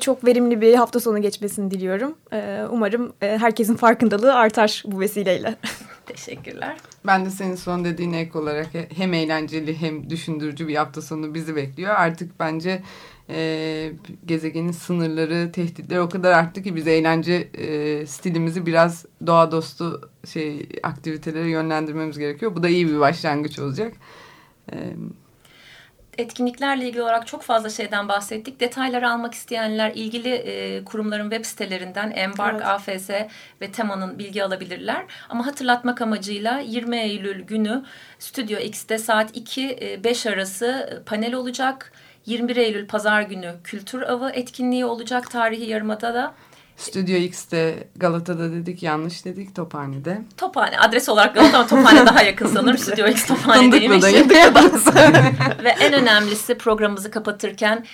çok 0.00 0.26
verimli 0.26 0.60
bir 0.60 0.74
hafta 0.74 1.00
sonu 1.00 1.22
geçmesini 1.22 1.70
diliyorum. 1.70 2.14
Ee, 2.32 2.64
umarım 2.70 3.12
e, 3.22 3.38
herkesin 3.38 3.76
farkındalığı 3.76 4.34
artar 4.34 4.82
bu 4.86 5.00
vesileyle. 5.00 5.56
Teşekkürler. 6.06 6.76
Ben 7.06 7.24
de 7.24 7.30
senin 7.30 7.54
son 7.54 7.84
dediğin 7.84 8.12
ek 8.12 8.38
olarak 8.38 8.68
hem 8.96 9.14
eğlenceli 9.14 9.80
hem 9.80 10.10
düşündürücü 10.10 10.68
bir 10.68 10.76
hafta 10.76 11.02
sonu 11.02 11.34
bizi 11.34 11.56
bekliyor. 11.56 11.94
Artık 11.94 12.40
bence 12.40 12.82
e, 13.30 13.92
gezegenin 14.26 14.72
sınırları, 14.72 15.52
tehditleri 15.52 16.00
o 16.00 16.08
kadar 16.08 16.32
arttı 16.32 16.62
ki 16.62 16.76
biz 16.76 16.86
eğlence 16.86 17.34
e, 17.34 18.06
stilimizi 18.06 18.66
biraz 18.66 19.04
doğa 19.26 19.52
dostu 19.52 20.10
şey 20.32 20.68
aktivitelere 20.82 21.50
yönlendirmemiz 21.50 22.18
gerekiyor. 22.18 22.56
Bu 22.56 22.62
da 22.62 22.68
iyi 22.68 22.88
bir 22.88 23.00
başlangıç 23.00 23.58
olacak. 23.58 23.92
Evet 24.72 24.96
etkinliklerle 26.18 26.88
ilgili 26.88 27.02
olarak 27.02 27.26
çok 27.26 27.42
fazla 27.42 27.70
şeyden 27.70 28.08
bahsettik. 28.08 28.60
Detayları 28.60 29.10
almak 29.10 29.34
isteyenler 29.34 29.92
ilgili 29.94 30.28
e, 30.28 30.84
kurumların 30.84 31.30
web 31.30 31.44
sitelerinden 31.44 32.12
Embark, 32.16 32.54
evet. 32.54 32.66
AFS 32.66 33.10
ve 33.60 33.72
Tema'nın 33.72 34.18
bilgi 34.18 34.44
alabilirler. 34.44 35.04
Ama 35.28 35.46
hatırlatmak 35.46 36.02
amacıyla 36.02 36.58
20 36.58 36.96
Eylül 36.96 37.42
günü 37.42 37.84
Stüdyo 38.18 38.58
X'te 38.58 38.98
saat 38.98 39.36
2-5 39.36 40.28
e, 40.28 40.32
arası 40.32 41.02
panel 41.06 41.34
olacak. 41.34 41.92
21 42.26 42.56
Eylül 42.56 42.86
pazar 42.86 43.22
günü 43.22 43.54
kültür 43.64 44.02
avı 44.02 44.30
etkinliği 44.30 44.84
olacak 44.84 45.30
tarihi 45.30 45.70
yarımada 45.70 46.14
da. 46.14 46.34
Stüdyo 46.76 47.16
X'te 47.16 47.88
Galata'da 47.96 48.52
dedik 48.52 48.82
yanlış 48.82 49.24
dedik 49.24 49.54
Tophane'de. 49.54 50.22
Tophane 50.36 50.78
adres 50.78 51.08
olarak 51.08 51.34
Galata 51.34 51.58
ama 51.58 51.66
Tophane 51.66 52.06
daha 52.06 52.22
yakın 52.22 52.46
sanırım. 52.46 52.78
Stüdyo 52.78 53.08
X 53.08 53.26
Tophane'deymiş. 53.26 54.04
Ve 55.64 55.68
en 55.80 55.92
önemlisi 55.92 56.58
programımızı 56.58 57.10
kapatırken 57.10 57.84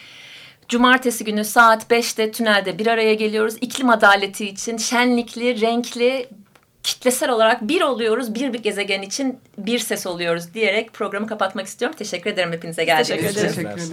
Cumartesi 0.68 1.24
günü 1.24 1.44
saat 1.44 1.90
5'te 1.90 2.30
tünelde 2.30 2.78
bir 2.78 2.86
araya 2.86 3.14
geliyoruz. 3.14 3.54
İklim 3.60 3.90
adaleti 3.90 4.46
için 4.46 4.76
şenlikli, 4.76 5.60
renkli, 5.60 6.28
kitlesel 6.82 7.30
olarak 7.30 7.68
bir 7.68 7.80
oluyoruz. 7.80 8.34
Bir, 8.34 8.52
bir 8.52 8.62
gezegen 8.62 9.02
için 9.02 9.38
bir 9.58 9.78
ses 9.78 10.06
oluyoruz 10.06 10.54
diyerek 10.54 10.92
programı 10.92 11.26
kapatmak 11.26 11.66
istiyorum. 11.66 11.96
Teşekkür 11.98 12.30
ederim 12.30 12.52
hepinize 12.52 12.84
geldiğiniz 12.84 13.30
için. 13.30 13.40
Teşekkür 13.40 13.68
ederiz. 13.68 13.92